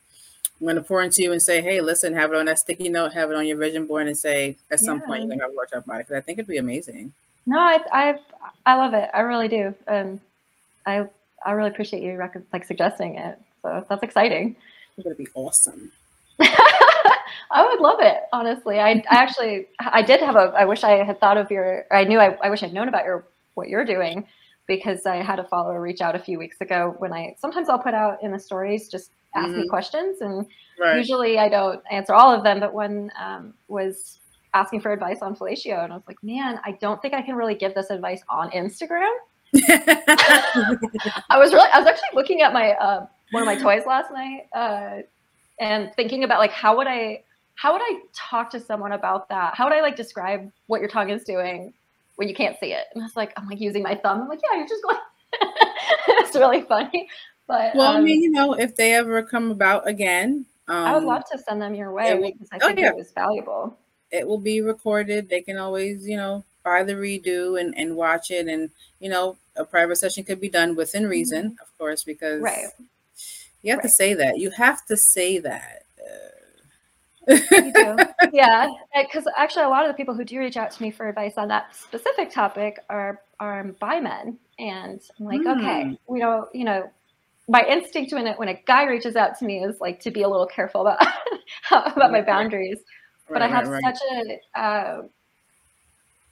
i'm 0.60 0.66
going 0.68 0.76
to 0.76 0.82
pour 0.82 1.02
into 1.02 1.22
you 1.24 1.32
and 1.32 1.42
say 1.42 1.62
hey 1.62 1.82
listen 1.82 2.14
have 2.14 2.32
it 2.32 2.38
on 2.38 2.46
that 2.46 2.60
sticky 2.60 2.90
note 2.90 3.12
have 3.14 3.32
it 3.32 3.36
on 3.36 3.46
your 3.48 3.58
vision 3.58 3.86
board 3.88 4.08
and 4.08 4.18
say 4.18 4.56
at 4.72 4.80
some 4.80 5.00
point 5.02 5.24
you're 5.24 5.32
Yeah. 5.34 5.38
going 5.38 5.40
to 5.40 5.46
have 5.46 5.52
a 5.54 5.56
workshop 5.56 5.86
about 5.86 5.96
it 6.02 6.08
because 6.08 6.16
i 6.18 6.22
think 6.22 6.38
it'd 6.40 6.48
be 6.48 6.58
amazing 6.58 7.12
No, 7.48 7.60
I, 7.60 7.80
I, 7.92 8.20
I 8.66 8.76
love 8.76 8.94
it. 8.94 9.10
I 9.14 9.22
really 9.22 9.48
do. 9.48 9.74
Um, 9.88 10.20
I, 10.86 11.08
I 11.46 11.52
really 11.54 11.70
appreciate 11.70 12.04
you 12.04 12.18
rec- 12.18 12.44
like 12.52 12.66
suggesting 12.66 13.16
it. 13.18 13.40
So 13.62 13.86
that's 13.90 14.04
exciting. 14.04 14.56
it's 14.98 15.04
going 15.06 15.16
to 15.16 15.24
be 15.24 15.30
awesome 15.34 15.92
I 17.50 17.64
would 17.66 17.80
love 17.80 18.00
it, 18.02 18.18
honestly. 18.34 18.80
I, 18.80 18.90
I 19.10 19.16
actually, 19.24 19.68
I 19.80 20.02
did 20.02 20.20
have 20.20 20.36
a. 20.36 20.54
I 20.58 20.66
wish 20.66 20.84
I 20.84 21.04
had 21.04 21.20
thought 21.20 21.38
of 21.38 21.50
your. 21.50 21.86
I 21.90 22.04
knew. 22.04 22.20
I, 22.20 22.38
I 22.44 22.50
wish 22.50 22.62
I'd 22.64 22.74
known 22.74 22.90
about 22.90 23.06
your 23.06 23.24
what 23.56 23.70
you're 23.70 23.86
doing, 23.86 24.26
because 24.68 25.06
I 25.06 25.18
had 25.18 25.40
a 25.40 25.44
follower 25.46 25.82
reach 25.82 26.02
out 26.02 26.16
a 26.16 26.20
few 26.20 26.38
weeks 26.38 26.58
ago. 26.62 26.96
When 27.00 27.14
I 27.14 27.36
sometimes 27.40 27.70
I'll 27.70 27.80
put 27.80 27.94
out 27.94 28.18
in 28.22 28.32
the 28.32 28.40
stories, 28.40 28.90
just 28.90 29.12
ask 29.36 29.56
me 29.56 29.64
Mhm. 29.64 29.70
questions, 29.70 30.22
and 30.22 30.46
right 30.80 30.98
usually 30.98 31.40
I 31.40 31.50
don't 31.50 31.82
answer 31.92 32.14
all 32.14 32.34
of 32.34 32.44
them. 32.44 32.60
But 32.60 32.74
one 32.74 33.12
um, 33.20 33.54
was 33.68 34.20
asking 34.54 34.82
for 34.82 34.92
advice 34.92 35.22
on 35.22 35.36
fellatio, 35.36 35.84
and 35.84 35.94
I 35.94 35.96
was 35.96 36.06
like, 36.08 36.22
man, 36.24 36.60
I 36.66 36.72
don't 36.74 37.02
think 37.02 37.14
I 37.14 37.22
can 37.22 37.36
really 37.36 37.56
give 37.56 37.74
this 37.76 37.90
advice 37.90 38.22
on 38.30 38.50
Instagram. 38.52 39.14
I 39.70 41.38
was 41.38 41.54
really, 41.54 41.70
I 41.74 41.80
was 41.80 41.88
actually 41.88 42.10
looking 42.14 42.42
at 42.42 42.54
my 42.54 42.72
uh, 42.74 43.06
one 43.32 43.44
of 43.44 43.48
my 43.48 43.56
toys 43.56 43.84
last 43.86 44.12
night 44.12 44.48
uh, 44.56 45.02
and 45.60 45.92
thinking 45.96 46.24
about 46.24 46.40
like 46.40 46.52
how 46.52 46.76
would 46.78 46.88
I 46.88 47.24
how 47.56 47.74
would 47.74 47.82
I 47.82 48.00
talk 48.14 48.50
to 48.52 48.60
someone 48.60 48.92
about 48.92 49.30
that? 49.30 49.56
How 49.56 49.66
would 49.66 49.74
I 49.74 49.82
like 49.82 49.96
describe 49.96 50.52
what 50.68 50.80
your 50.80 50.90
tongue 50.90 51.10
is 51.10 51.24
doing 51.24 51.74
when 52.18 52.28
you 52.28 52.36
can't 52.36 52.58
see 52.60 52.74
it? 52.74 52.86
And 52.94 53.02
I 53.02 53.06
was 53.06 53.16
like, 53.16 53.34
I'm 53.38 53.48
like 53.48 53.60
using 53.62 53.82
my 53.82 53.96
thumb. 53.96 54.22
I'm 54.22 54.28
like, 54.28 54.42
yeah, 54.52 54.60
you're 54.60 54.68
just 54.68 54.84
going. 54.84 54.98
it's 56.10 56.36
really 56.36 56.62
funny. 56.62 57.08
But 57.48 57.74
well, 57.76 57.92
um, 57.92 57.98
I 57.98 58.02
mean, 58.02 58.22
you 58.22 58.30
know, 58.32 58.54
if 58.54 58.76
they 58.76 58.94
ever 58.94 59.24
come 59.24 59.50
about 59.52 59.88
again, 59.88 60.46
um, 60.68 60.76
I 60.76 60.94
would 60.96 61.04
love 61.06 61.24
to 61.32 61.38
send 61.40 61.62
them 61.62 61.74
your 61.74 61.92
way 61.94 62.14
will- 62.14 62.32
because 62.32 62.50
I 62.52 62.58
oh, 62.62 62.68
think 62.68 62.80
yeah. 62.80 62.90
it 62.90 62.96
was 62.96 63.12
valuable. 63.14 63.78
it 64.12 64.28
will 64.28 64.38
be 64.38 64.60
recorded. 64.62 65.30
They 65.30 65.42
can 65.42 65.58
always, 65.58 66.06
you 66.08 66.18
know, 66.18 66.44
buy 66.64 66.84
the 66.84 66.94
redo 66.94 67.60
and, 67.60 67.74
and 67.78 67.96
watch 67.96 68.32
it. 68.32 68.48
And, 68.48 68.70
you 69.00 69.10
know, 69.10 69.38
a 69.56 69.64
private 69.64 69.96
session 69.96 70.26
could 70.26 70.42
be 70.42 70.50
done 70.50 70.76
within 70.76 71.08
reason, 71.08 71.58
of 71.62 71.78
course, 71.78 72.04
because 72.04 72.42
Mm-hmm. 72.42 72.44
Right. 72.44 72.68
you 73.62 73.72
have 73.72 73.82
to 73.82 73.90
say 73.90 74.14
that. 74.14 74.38
You 74.40 74.50
have 74.52 74.86
to 74.88 74.98
say 74.98 75.40
that. 75.40 75.84
You 77.28 77.74
Uh, 77.82 77.98
do. 77.98 78.06
yeah, 78.32 78.68
because 78.96 79.26
actually, 79.38 79.64
a 79.66 79.70
lot 79.70 79.84
of 79.86 79.90
the 79.90 79.96
people 79.96 80.16
who 80.16 80.24
do 80.24 80.40
reach 80.40 80.58
out 80.58 80.72
to 80.72 80.82
me 80.82 80.92
for 80.92 81.08
advice 81.08 81.38
on 81.38 81.48
that 81.50 81.76
specific 81.76 82.32
topic 82.32 82.80
are 82.90 83.22
are 83.40 83.64
bi 83.80 84.00
men, 84.00 84.38
and 84.60 85.02
I'm 85.20 85.26
like, 85.26 85.42
Hmm. 85.44 85.50
okay, 85.60 85.98
you 86.10 86.20
know, 86.20 86.48
you 86.54 86.64
know, 86.66 86.90
my 87.48 87.64
instinct 87.68 88.14
when 88.14 88.28
it, 88.28 88.38
when 88.40 88.50
a 88.50 88.54
guy 88.66 88.84
reaches 88.86 89.16
out 89.16 89.38
to 89.40 89.46
me 89.46 89.64
is 89.64 89.80
like 89.80 90.00
to 90.02 90.12
be 90.12 90.24
a 90.24 90.28
little 90.30 90.48
careful 90.48 90.82
about 90.82 91.00
about 91.72 92.12
my 92.12 92.20
Right. 92.20 92.26
boundaries. 92.26 92.80
but 93.34 93.42
I 93.42 93.48
have 93.48 93.68
right, 93.68 93.84
right. 93.86 93.98
such 93.98 94.00
a 94.56 94.60
uh, 94.60 95.02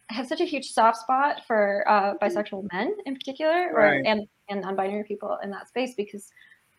I 0.10 0.14
have 0.14 0.28
such 0.28 0.42
a 0.42 0.46
huge 0.46 0.66
soft 0.68 0.98
spot 1.00 1.42
for 1.48 1.84
uh, 1.88 2.14
bisexual 2.22 2.68
men 2.72 2.96
in 3.06 3.16
particular, 3.16 3.72
or 3.74 4.02
and 4.06 4.28
and 4.50 4.62
non-binary 4.62 5.04
people 5.06 5.38
in 5.44 5.50
that 5.52 5.68
space 5.68 5.94
because 5.96 6.32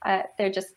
uh, 0.05 0.23
they're 0.39 0.51
just. 0.53 0.75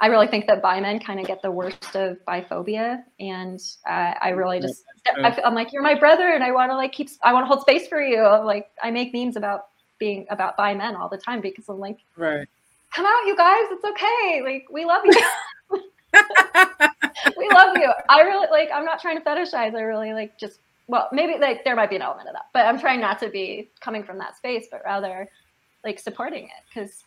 I 0.00 0.06
really 0.06 0.26
think 0.26 0.46
that 0.46 0.62
bi 0.62 0.80
men 0.80 0.98
kind 0.98 1.20
of 1.20 1.26
get 1.26 1.42
the 1.42 1.50
worst 1.50 1.94
of 1.94 2.18
biphobia, 2.26 3.02
and 3.20 3.60
uh, 3.88 4.14
I 4.20 4.30
really 4.30 4.60
just. 4.60 4.84
I, 5.06 5.36
I'm 5.44 5.54
like 5.54 5.72
you're 5.72 5.82
my 5.82 5.94
brother, 5.98 6.28
and 6.28 6.42
I 6.42 6.52
want 6.52 6.70
to 6.70 6.76
like 6.76 6.92
keep 6.92 7.10
I 7.22 7.32
want 7.32 7.44
to 7.44 7.48
hold 7.48 7.60
space 7.60 7.86
for 7.88 8.00
you. 8.00 8.22
Like 8.22 8.70
I 8.82 8.90
make 8.90 9.12
memes 9.12 9.36
about 9.36 9.66
being 9.98 10.26
about 10.30 10.56
bi 10.56 10.74
men 10.74 10.96
all 10.96 11.08
the 11.08 11.18
time 11.18 11.40
because 11.40 11.68
I'm 11.68 11.78
like, 11.78 11.98
Right. 12.16 12.48
come 12.94 13.06
out, 13.06 13.26
you 13.26 13.36
guys, 13.36 13.64
it's 13.70 13.84
okay. 13.84 14.42
Like 14.42 14.66
we 14.70 14.84
love 14.84 15.02
you. 15.04 15.12
we 17.38 17.48
love 17.50 17.76
you. 17.76 17.90
I 18.08 18.22
really 18.22 18.48
like. 18.50 18.70
I'm 18.72 18.84
not 18.84 19.00
trying 19.00 19.18
to 19.18 19.24
fetishize. 19.24 19.74
I 19.74 19.82
really 19.82 20.12
like 20.12 20.38
just. 20.38 20.58
Well, 20.88 21.08
maybe 21.12 21.38
like 21.40 21.64
there 21.64 21.76
might 21.76 21.90
be 21.90 21.96
an 21.96 22.02
element 22.02 22.28
of 22.28 22.34
that, 22.34 22.46
but 22.52 22.66
I'm 22.66 22.78
trying 22.78 23.00
not 23.00 23.18
to 23.20 23.28
be 23.28 23.70
coming 23.80 24.02
from 24.02 24.18
that 24.18 24.36
space, 24.36 24.66
but 24.70 24.82
rather 24.84 25.28
like 25.84 25.98
supporting 25.98 26.44
it 26.44 26.50
because 26.68 27.04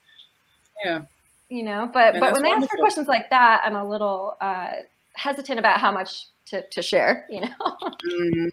yeah. 0.83 1.01
You 1.49 1.63
know. 1.63 1.89
But 1.93 2.15
And 2.15 2.19
but 2.21 2.33
when 2.33 2.43
they 2.43 2.51
ask 2.51 2.69
for 2.69 2.77
questions 2.77 3.07
like 3.07 3.29
that, 3.29 3.61
I'm 3.65 3.75
a 3.75 3.87
little 3.87 4.35
uh, 4.41 4.71
hesitant 5.13 5.59
about 5.59 5.79
how 5.79 5.91
much 5.91 6.25
to 6.47 6.61
to 6.61 6.81
share. 6.81 7.25
You 7.29 7.41
know. 7.41 7.77
Mhm. 8.05 8.51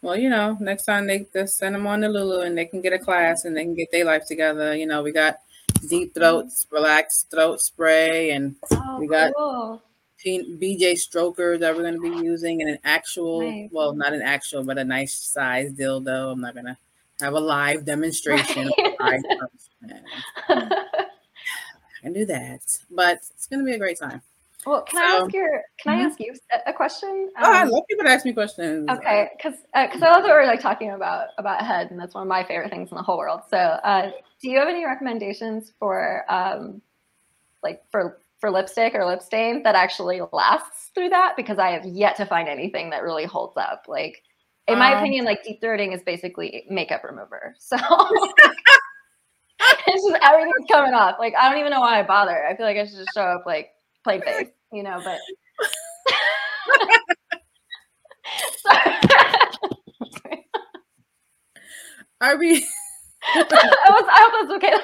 Well, 0.00 0.16
you 0.16 0.30
know, 0.30 0.56
next 0.60 0.84
time 0.84 1.06
they 1.08 1.26
just 1.32 1.58
send 1.58 1.74
them 1.74 1.86
on 1.86 2.02
to 2.02 2.08
Lulu 2.08 2.42
and 2.42 2.56
they 2.56 2.66
can 2.66 2.80
get 2.80 2.92
a 2.92 2.98
class 3.00 3.44
and 3.44 3.56
they 3.56 3.64
can 3.64 3.74
get 3.74 3.90
their 3.90 4.04
life 4.04 4.26
together. 4.26 4.76
You 4.76 4.86
know, 4.86 5.02
we 5.02 5.10
got 5.10 5.40
deep 5.88 6.14
throats, 6.14 6.66
relaxed 6.70 7.30
throat 7.32 7.60
spray, 7.60 8.30
and 8.30 8.54
Oh, 8.70 8.98
We 9.00 9.08
got- 9.08 9.32
cool. 9.36 9.82
P- 10.18 10.56
BJ 10.60 10.94
stroker 10.94 11.58
that 11.60 11.76
we're 11.76 11.82
going 11.82 11.94
to 11.94 12.00
be 12.00 12.24
using, 12.24 12.60
and 12.60 12.70
an 12.70 12.78
actual, 12.84 13.40
Nice. 13.42 13.70
well, 13.72 13.92
not 13.92 14.12
an 14.12 14.20
actual, 14.22 14.64
but 14.64 14.76
a 14.76 14.84
nice 14.84 15.14
size 15.16 15.70
dildo. 15.72 16.32
I'm 16.32 16.40
not 16.40 16.54
going 16.54 16.66
to 16.66 16.76
have 17.20 17.34
a 17.34 17.40
live 17.40 17.84
demonstration. 17.84 18.66
of 18.66 18.74
live 19.00 19.22
person. 19.38 20.02
I 22.04 22.10
do 22.10 22.24
that, 22.26 22.60
but 22.90 23.18
it's 23.34 23.46
going 23.48 23.60
to 23.60 23.64
be 23.64 23.74
a 23.74 23.78
great 23.78 23.98
time. 23.98 24.22
well, 24.66 24.82
can 24.82 24.98
I 24.98 25.16
ask 25.16 25.32
your? 25.32 25.62
Can 25.80 25.94
I 25.94 26.02
Mhm. 26.02 26.10
ask 26.10 26.20
you 26.20 26.34
a- 26.66 26.72
question? 26.72 27.30
oh, 27.38 27.52
I 27.52 27.62
Um, 27.62 27.70
love 27.70 27.84
people 27.88 28.04
to 28.04 28.10
ask 28.10 28.24
me 28.24 28.32
questions. 28.32 28.88
Okay, 28.90 29.30
because 29.36 29.54
because 29.74 30.02
I 30.02 30.10
love 30.10 30.22
that 30.24 30.30
we're 30.30 30.46
like 30.46 30.60
talking 30.60 30.90
about 30.92 31.28
about 31.38 31.62
head, 31.64 31.90
and 31.90 31.98
that's 31.98 32.14
one 32.14 32.22
of 32.22 32.28
my 32.28 32.44
favorite 32.44 32.70
things 32.70 32.90
in 32.90 32.96
the 32.96 33.02
whole 33.02 33.18
world. 33.18 33.42
So, 33.48 33.56
uh, 33.58 34.10
do 34.40 34.50
you 34.50 34.58
have 34.58 34.68
any 34.68 34.84
recommendations 34.84 35.72
for 35.78 36.24
um, 36.28 36.80
like 37.62 37.82
for 37.90 38.20
for 38.40 38.50
lipstick 38.50 38.94
or 38.94 39.04
lip 39.04 39.20
stain 39.22 39.62
that 39.64 39.74
actually 39.74 40.20
lasts 40.32 40.90
through 40.94 41.08
that? 41.10 41.34
Because 41.36 41.58
I 41.58 41.70
have 41.70 41.84
yet 41.86 42.16
to 42.16 42.26
find 42.26 42.48
anything 42.48 42.90
that 42.90 43.02
really 43.02 43.24
holds 43.24 43.56
up. 43.56 43.86
Like, 43.88 44.22
in 44.68 44.78
my 44.78 44.92
Um, 44.92 44.98
opinion, 44.98 45.24
like 45.24 45.42
deep 45.42 45.60
throating 45.60 45.92
is 45.94 46.02
basically 46.02 46.64
makeup 46.70 47.02
remover. 47.04 47.54
So. 47.58 47.76
It's 49.86 50.06
just 50.06 50.22
everything's 50.24 50.66
coming 50.70 50.92
off. 50.92 51.16
Like 51.18 51.34
I 51.38 51.48
don't 51.48 51.58
even 51.58 51.70
know 51.70 51.80
why 51.80 52.00
I 52.00 52.02
bother. 52.02 52.46
I 52.46 52.56
feel 52.56 52.66
like 52.66 52.76
I 52.76 52.86
should 52.86 52.96
just 52.96 53.10
show 53.14 53.22
up 53.22 53.44
like 53.46 53.70
plain 54.04 54.20
face, 54.26 54.48
you 54.72 54.82
know. 54.82 55.00
But. 55.04 55.18
I 62.20 62.36
mean, 62.36 62.60
I, 63.22 63.44
was, 63.88 64.04
I 64.10 64.30
hope 64.32 64.48
that's 64.48 64.56
okay. 64.56 64.74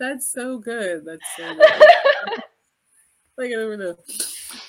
that's 0.00 0.32
so 0.32 0.58
good. 0.58 1.04
That's 1.04 1.24
so 1.36 1.54
good. 1.54 1.82
Like 3.38 3.52
I 3.52 3.54
don't 3.54 3.78
know. 3.78 3.96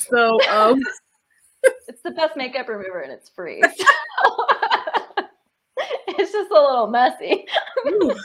So, 0.09 0.39
um, 0.49 0.79
it's 1.87 2.01
the 2.03 2.11
best 2.11 2.37
makeup 2.37 2.69
remover 2.69 3.01
and 3.01 3.11
it's 3.11 3.27
free. 3.29 3.61
it's 6.07 6.31
just 6.31 6.51
a 6.51 6.53
little 6.53 6.87
messy. 6.87 7.47
Ooh, 7.87 8.15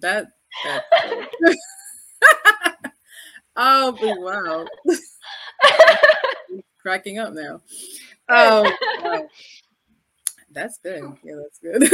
that 0.00 0.26
that 0.64 0.84
oh 3.56 3.92
but 3.92 4.20
wow 4.20 4.66
cracking 6.82 7.18
up 7.18 7.32
now. 7.32 7.60
Um 8.28 8.72
wow. 9.02 9.28
that's 10.52 10.78
good. 10.78 11.12
Yeah 11.22 11.34
that's 11.42 11.58
good. 11.58 11.90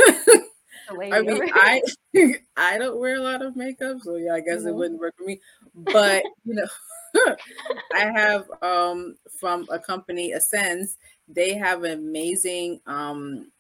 I 1.13 1.21
mean 1.23 1.41
i 1.55 1.81
i 2.57 2.79
don't 2.79 2.99
wear 2.99 3.17
a 3.17 3.21
lot 3.21 3.43
of 3.43 3.57
makeup 3.57 3.99
so 4.03 4.17
yeah 4.17 4.35
i 4.35 4.41
guess 4.41 4.65
it 4.65 4.69
Mhm. 4.69 4.75
wouldn't 4.77 5.01
work 5.01 5.15
for 5.17 5.25
me. 5.25 5.41
But 5.75 6.25
you 6.45 6.55
know 6.55 6.67
i 7.95 8.11
have 8.13 8.45
um 8.63 9.17
from 9.39 9.67
a 9.71 9.79
company 9.79 10.33
ascends 10.33 10.97
they 11.29 11.55
have 11.55 11.85
an 11.85 11.93
amazing 11.93 12.81
um 12.87 13.53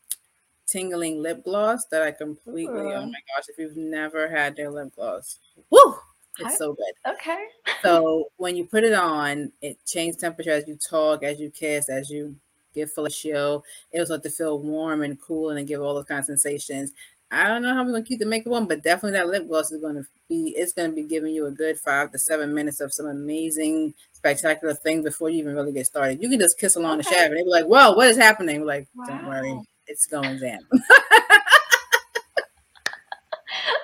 tingling 0.74 1.22
lip 1.22 1.44
gloss 1.44 1.84
that 1.86 2.02
I 2.02 2.10
completely 2.10 2.92
oh 2.96 3.06
my 3.06 3.20
gosh, 3.36 3.44
if 3.48 3.58
you've 3.58 3.76
never 3.76 4.28
had 4.28 4.56
their 4.56 4.70
lip 4.70 4.92
gloss, 4.96 5.38
woo, 5.70 5.94
it's 6.38 6.54
I- 6.54 6.56
so 6.56 6.72
good. 6.74 7.12
okay. 7.14 7.44
So 7.82 8.30
when 8.38 8.56
you 8.56 8.64
put 8.64 8.84
it 8.84 8.94
on, 8.94 9.52
it 9.60 9.76
changes 9.86 10.20
temperature 10.20 10.50
as 10.50 10.66
you 10.66 10.76
talk, 10.76 11.22
as 11.22 11.38
you 11.38 11.50
kiss, 11.50 11.88
as 11.88 12.08
you 12.10 12.34
give 12.74 12.92
fellatio. 12.94 13.62
It'll 13.92 14.06
start 14.06 14.22
to 14.24 14.30
feel 14.30 14.58
warm 14.58 15.02
and 15.02 15.20
cool 15.20 15.50
and 15.50 15.68
give 15.68 15.82
all 15.82 15.94
those 15.94 16.06
kind 16.06 16.20
of 16.20 16.24
sensations. 16.26 16.92
I 17.30 17.48
don't 17.48 17.62
know 17.62 17.74
how 17.74 17.84
we're 17.84 17.92
gonna 17.92 18.04
keep 18.04 18.20
the 18.20 18.26
makeup 18.26 18.52
on, 18.52 18.66
but 18.68 18.82
definitely 18.82 19.18
that 19.18 19.28
lip 19.28 19.48
gloss 19.48 19.72
is 19.72 19.80
gonna 19.82 20.04
be 20.28 20.54
it's 20.56 20.72
gonna 20.72 20.92
be 20.92 21.02
giving 21.02 21.34
you 21.34 21.46
a 21.46 21.50
good 21.50 21.78
five 21.78 22.10
to 22.12 22.18
seven 22.18 22.54
minutes 22.54 22.80
of 22.80 22.92
some 22.92 23.06
amazing, 23.06 23.94
spectacular 24.12 24.74
things 24.74 25.04
before 25.04 25.28
you 25.30 25.38
even 25.40 25.54
really 25.54 25.72
get 25.72 25.86
started. 25.86 26.22
You 26.22 26.28
can 26.28 26.38
just 26.40 26.58
kiss 26.58 26.76
along 26.76 26.98
the 26.98 27.04
Okay. 27.04 27.14
shaft 27.14 27.28
and 27.30 27.36
they'll 27.38 27.44
be 27.44 27.50
like, 27.50 27.66
Whoa, 27.66 27.92
what 27.92 28.08
is 28.08 28.16
happening? 28.16 28.60
We're 28.60 28.66
like, 28.66 28.88
don't 29.06 29.24
worry, 29.26 29.52
Wow. 29.52 29.64
It's 29.86 30.06
going 30.06 30.38
down. 30.38 30.60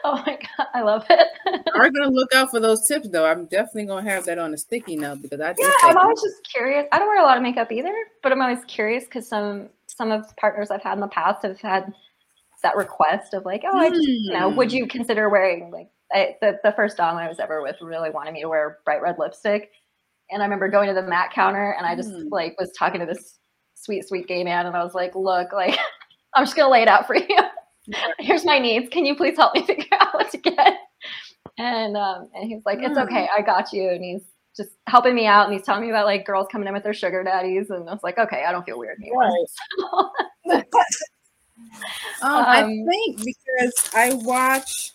Oh 0.03 0.23
my 0.27 0.39
god, 0.57 0.67
I 0.75 0.81
love 0.83 1.05
it. 1.11 1.29
Are 1.75 1.91
gonna 1.91 2.11
look 2.11 2.35
out 2.35 2.51
for 2.51 2.59
those 2.59 2.87
tips 2.89 3.09
though. 3.09 3.27
I'm 3.27 3.45
definitely 3.47 3.85
gonna 3.87 4.09
have 4.11 4.25
that 4.27 4.39
on 4.39 4.55
a 4.55 4.59
sticky 4.59 4.97
note 4.97 5.23
because 5.23 5.41
I 5.41 5.55
Yeah, 5.59 5.71
I'm 5.83 5.97
always 5.99 6.21
just 6.23 6.49
curious. 6.51 6.87
I 6.91 6.99
don't 6.99 7.09
wear 7.09 7.21
a 7.21 7.25
lot 7.25 7.37
of 7.37 7.43
makeup 7.43 7.71
either, 7.71 7.93
but 8.23 8.33
I'm 8.33 8.41
always 8.41 8.65
curious 8.67 9.05
because 9.05 9.29
some 9.29 9.69
some 9.87 10.11
of 10.11 10.27
the 10.27 10.35
partners 10.35 10.71
I've 10.71 10.83
had 10.83 10.95
in 10.95 11.01
the 11.01 11.09
past 11.09 11.43
have 11.43 11.61
had 11.61 11.93
that 12.63 12.77
request 12.77 13.35
of 13.35 13.45
like, 13.45 13.63
oh, 13.67 13.77
I 13.77 13.91
just, 13.91 14.07
you 14.07 14.33
know, 14.33 14.49
would 14.51 14.71
Hmm. 14.71 14.77
you 14.77 14.87
consider 14.87 15.29
wearing 15.29 15.71
like 15.71 15.91
I, 16.13 16.37
the 16.41 16.59
the 16.65 16.73
first 16.73 16.97
dom 16.97 17.17
I 17.17 17.29
was 17.29 17.39
ever 17.39 17.63
with 17.63 17.77
really 17.83 18.11
wanted 18.11 18.33
me 18.33 18.43
to 18.43 18.49
wear 18.49 18.79
bright 18.85 19.03
red 19.03 19.17
lipstick, 19.19 19.71
and 20.31 20.43
I 20.43 20.47
remember 20.47 20.69
going 20.69 20.89
to 20.89 20.95
the 20.95 21.03
Mac 21.07 21.33
counter 21.35 21.73
and 21.77 21.87
I 21.87 21.95
just 21.95 22.11
Hmm. 22.11 22.29
like 22.31 22.57
was 22.59 22.73
talking 22.79 23.01
to 23.01 23.07
this 23.07 23.39
sweet 23.81 24.07
sweet 24.07 24.27
gay 24.27 24.45
man 24.45 24.67
and 24.67 24.77
I 24.77 24.85
was 24.85 24.95
like, 24.95 25.15
look, 25.15 25.53
like 25.53 25.79
I'm 26.35 26.45
just 26.45 26.57
gonna 26.57 26.71
lay 26.71 26.83
it 26.83 26.89
out 26.89 27.07
for 27.07 27.17
you. 27.17 27.39
Here's 28.19 28.45
my 28.45 28.59
needs. 28.59 28.89
Can 28.91 29.07
you 29.07 29.17
please 29.17 29.37
help 29.37 29.55
me 29.55 29.63
figure 29.67 29.87
out 29.99 30.15
what 30.15 30.31
to 30.31 30.39
get? 30.39 30.79
And 31.59 31.97
um, 31.97 32.29
and 32.35 32.49
he's 32.49 32.63
like, 32.65 32.79
it's 32.81 32.99
okay, 32.99 33.29
I 33.37 33.43
got 33.43 33.73
you. 33.73 33.89
And 33.89 34.05
he's 34.05 34.23
just 34.57 34.71
helping 34.87 35.15
me 35.15 35.27
out 35.27 35.47
and 35.47 35.55
he's 35.55 35.65
telling 35.65 35.83
me 35.83 35.91
about 35.91 36.07
like 36.07 36.27
girls 36.27 36.47
coming 36.51 36.69
in 36.69 36.75
with 36.75 36.83
their 36.83 36.95
sugar 36.95 37.23
daddies 37.23 37.71
and 37.71 37.89
I 37.89 37.93
was 37.93 38.03
like, 38.03 38.19
okay, 38.19 38.45
I 38.47 38.53
don't 38.53 38.65
feel 38.65 38.79
weird 38.79 38.99
anymore. 39.01 39.31
Right. 40.47 40.65
Um, 42.23 42.45
I 42.47 42.63
think 42.63 43.25
because 43.25 43.91
I 43.95 44.15
watch, 44.15 44.93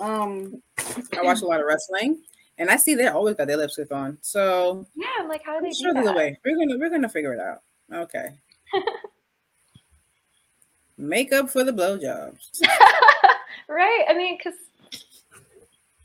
um, 0.00 0.62
I 0.78 1.22
watch 1.22 1.42
a 1.42 1.46
lot 1.46 1.60
of 1.60 1.66
wrestling, 1.66 2.22
And 2.60 2.70
I 2.70 2.76
see 2.76 2.94
they 2.94 3.06
always 3.08 3.36
got 3.36 3.46
their 3.48 3.56
lipstick 3.56 3.90
on. 3.90 4.18
So 4.20 4.86
Yeah, 4.94 5.06
I'm 5.18 5.28
like, 5.28 5.42
how 5.42 5.58
do 5.58 5.66
they 5.66 5.72
sure 5.72 5.94
there's 5.94 6.06
a 6.08 6.12
way. 6.12 6.38
We're 6.44 6.56
gonna 6.56 6.78
we're 6.78 6.90
gonna 6.90 7.08
figure 7.08 7.32
it 7.32 7.40
out. 7.40 7.62
Okay. 7.92 8.28
Makeup 10.98 11.48
for 11.48 11.64
the 11.64 11.72
blowjobs. 11.72 12.60
right? 13.68 14.04
I 14.08 14.14
mean, 14.14 14.36
because 14.36 14.58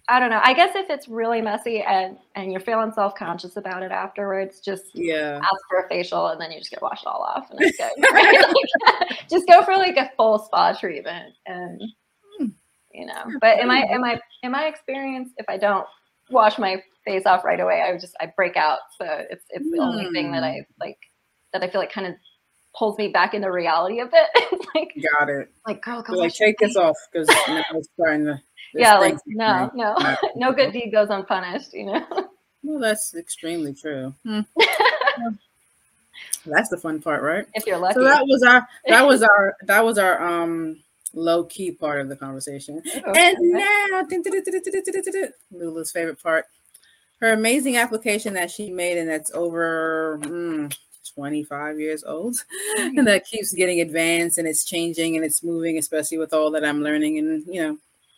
I 0.08 0.20
don't 0.22 0.30
know. 0.30 0.40
I 0.44 0.54
guess 0.54 0.76
if 0.76 0.90
it's 0.90 1.10
really 1.10 1.42
messy 1.42 1.82
and 1.82 2.18
and 2.36 2.52
you're 2.54 2.62
feeling 2.62 2.94
self 2.94 3.16
conscious 3.16 3.58
about 3.58 3.84
it 3.84 3.92
afterwards, 3.92 4.62
just 4.62 4.86
Yeah. 4.94 5.42
ask 5.44 5.62
for 5.70 5.80
a 5.80 5.90
facial 5.90 6.28
and 6.28 6.40
then 6.40 6.52
you 6.54 6.60
just 6.60 6.72
get 6.72 6.82
washed 6.82 7.06
all 7.06 7.22
off 7.22 7.52
and 7.52 7.60
it's 7.62 7.78
good. 7.78 7.92
Right? 8.14 8.40
Like, 8.40 9.20
just 9.30 9.46
go 9.48 9.62
for 9.66 9.76
like 9.76 9.98
a 9.98 10.10
full 10.16 10.40
spa 10.40 10.72
treatment 10.80 11.34
and 11.48 11.82
Hmm. 12.40 12.46
you 12.94 13.06
know. 13.08 13.26
But 13.42 13.60
in 13.60 13.68
my 13.68 13.86
in 13.92 14.00
my 14.00 14.18
in 14.44 14.52
my 14.54 14.68
experience, 14.68 15.32
if 15.38 15.46
I 15.50 15.58
don't 15.58 15.86
wash 16.30 16.58
my 16.58 16.82
face 17.06 17.26
off 17.26 17.44
right 17.46 17.60
away, 17.60 17.82
I 17.82 17.98
just 17.98 18.16
I 18.20 18.32
break 18.36 18.58
out. 18.58 18.80
So 18.98 19.06
it's 19.30 19.46
it's 19.50 19.70
the 19.72 19.80
only 19.80 20.10
thing 20.12 20.32
that 20.32 20.44
I 20.44 20.66
like 20.80 20.98
that 21.54 21.64
I 21.64 21.70
feel 21.70 21.82
like 21.82 21.92
kind 21.92 22.08
of 22.08 22.14
pulls 22.78 22.98
me 22.98 23.08
back 23.08 23.34
into 23.34 23.50
reality 23.52 24.00
a 24.00 24.06
bit. 24.06 24.30
It's 24.52 24.66
like 24.76 24.92
Got 25.18 25.30
it. 25.30 25.52
like 25.68 25.82
girl, 25.82 26.02
go 26.02 26.14
So, 26.14 26.20
like 26.20 26.34
take 26.34 26.58
this 26.60 26.76
off 26.76 26.96
because 27.12 27.28
now 27.48 27.64
it's 27.74 27.88
starting 28.00 28.26
to 28.26 28.42
Yeah, 28.74 28.98
like 28.98 29.18
no, 29.26 29.72
no, 29.74 29.94
Not- 29.98 30.20
no 30.36 30.52
good 30.52 30.74
deed 30.74 30.92
goes 30.92 31.10
unpunished. 31.10 31.74
You 31.74 31.86
know. 31.88 32.30
Well, 32.64 32.80
that's 32.80 33.14
extremely 33.16 33.74
true. 33.74 34.14
Hmm. 34.26 34.42
That's 36.46 36.70
the 36.70 36.78
fun 36.78 37.02
part, 37.02 37.24
right? 37.24 37.46
if 37.54 37.66
you're 37.66 37.78
lucky. 37.78 37.96
So 37.96 38.04
that 38.04 38.24
was 38.26 38.44
our 38.44 38.68
that 38.88 39.06
was 39.06 39.24
our 39.24 39.56
that 39.64 39.84
was 39.86 39.98
our 39.98 40.22
um 40.22 40.78
low 41.16 41.44
key 41.46 41.72
part 41.72 42.02
of 42.02 42.10
the 42.10 42.16
conversation. 42.16 42.82
And 43.16 43.38
now 43.40 44.04
Lulu's 45.52 45.92
favorite 45.92 46.22
part. 46.22 46.46
Her 47.22 47.32
amazing 47.34 47.78
application 47.78 48.34
that 48.34 48.52
she 48.52 48.70
made 48.70 48.98
and 48.98 49.10
that's 49.10 49.32
over 49.32 50.20
mm, 50.22 50.76
25 51.16 51.80
years 51.80 52.04
old 52.04 52.36
and 52.78 53.08
that 53.08 53.26
keeps 53.26 53.54
getting 53.54 53.80
advanced 53.82 54.38
and 54.38 54.48
it's 54.48 54.66
changing 54.66 55.16
and 55.16 55.24
it's 55.24 55.42
moving, 55.44 55.78
especially 55.78 56.18
with 56.18 56.34
all 56.34 56.52
that 56.52 56.66
I'm 56.66 56.84
learning 56.84 57.18
and 57.20 57.44
you 57.48 57.62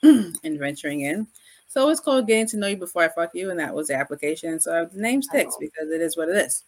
know 0.03 0.33
and 0.43 0.60
venturing 0.60 1.01
in. 1.01 1.27
So 1.69 1.89
it's 1.89 1.99
called 1.99 2.27
Getting 2.27 2.47
to 2.47 2.57
Know 2.57 2.67
You 2.67 2.77
Before 2.77 3.03
I 3.03 3.10
Fuck 3.10 3.31
You, 3.36 3.51
and 3.51 3.60
that 3.60 3.75
was 3.75 3.88
the 3.89 3.95
application. 3.95 4.60
So 4.60 4.86
the 4.91 4.99
name 5.01 5.21
sticks 5.21 5.53
Oh. 5.55 5.60
because 5.60 5.91
it 5.91 6.01
is 6.01 6.15
what 6.17 6.29
it 6.29 6.38
is. 6.38 6.63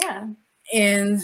yeah. 0.00 0.26
And 0.72 1.20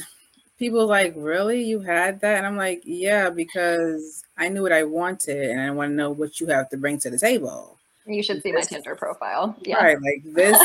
people 0.61 0.87
like, 0.87 1.14
really? 1.16 1.64
You 1.64 1.81
had 1.81 2.20
that? 2.20 2.37
And 2.37 2.46
I'm 2.46 2.57
like, 2.57 2.83
yeah, 2.85 3.31
because 3.31 4.23
I 4.38 4.49
knew 4.49 4.62
what 4.62 4.73
I 4.73 4.85
wanted 4.85 5.51
and 5.51 5.61
I 5.61 5.70
want 5.73 5.90
to 5.90 5.94
know 5.94 6.11
what 6.11 6.38
you 6.38 6.46
have 6.49 6.68
to 6.68 6.77
bring 6.77 7.01
to 7.01 7.11
the 7.11 7.18
table. 7.18 7.79
You 8.07 8.23
should 8.23 8.42
see 8.42 8.53
my 8.53 8.61
Tinder 8.61 8.94
profile. 8.94 9.57
Yeah. 9.62 9.83
Right. 9.83 9.96
Like 10.01 10.23
this, 10.35 10.59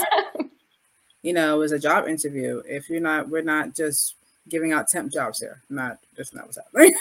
you 1.24 1.34
know, 1.34 1.62
is 1.62 1.72
a 1.72 1.80
job 1.80 2.08
interview. 2.08 2.62
If 2.68 2.90
you're 2.90 3.02
not, 3.02 3.30
we're 3.30 3.42
not 3.42 3.74
just 3.74 4.16
giving 4.50 4.74
out 4.74 4.90
temp 4.90 5.12
jobs 5.12 5.40
here. 5.40 5.62
Not 5.70 5.98
that's 6.16 6.34
not 6.34 6.46
what's 6.46 6.58
happening. 6.58 6.94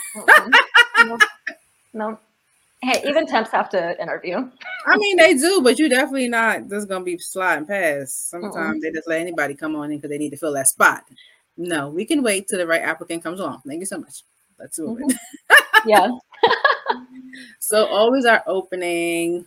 No. 1.05 1.19
no. 1.93 2.19
Hey, 2.83 3.03
even 3.09 3.27
temps 3.27 3.51
have 3.51 3.71
to 3.71 4.01
interview. 4.01 4.37
I 4.87 4.97
mean, 4.97 5.17
they 5.17 5.35
do, 5.35 5.63
but 5.63 5.79
you're 5.79 5.89
definitely 5.89 6.29
not 6.29 6.69
just 6.69 6.89
gonna 6.89 7.05
be 7.05 7.19
sliding 7.19 7.67
past. 7.67 8.31
Sometimes 8.31 8.83
they 8.83 8.91
just 8.91 9.09
let 9.09 9.21
anybody 9.21 9.55
come 9.55 9.75
on 9.77 9.91
in 9.91 9.99
because 9.99 10.11
they 10.11 10.19
need 10.19 10.31
to 10.31 10.37
fill 10.37 10.53
that 10.55 10.69
spot. 10.69 11.05
No, 11.57 11.89
we 11.89 12.05
can 12.05 12.23
wait 12.23 12.49
till 12.49 12.59
the 12.59 12.67
right 12.67 12.83
applicant 12.83 13.23
comes 13.23 13.41
along. 13.41 13.63
Thank 13.67 13.81
you 13.81 13.87
so 13.87 13.99
much. 13.99 14.25
Let's 14.59 14.79
move 14.79 15.01
it. 15.01 15.07
Mm-hmm. 15.07 15.89
Yeah. 15.89 16.09
So 17.59 17.87
always 17.87 18.27
our 18.27 18.43
opening 18.47 19.47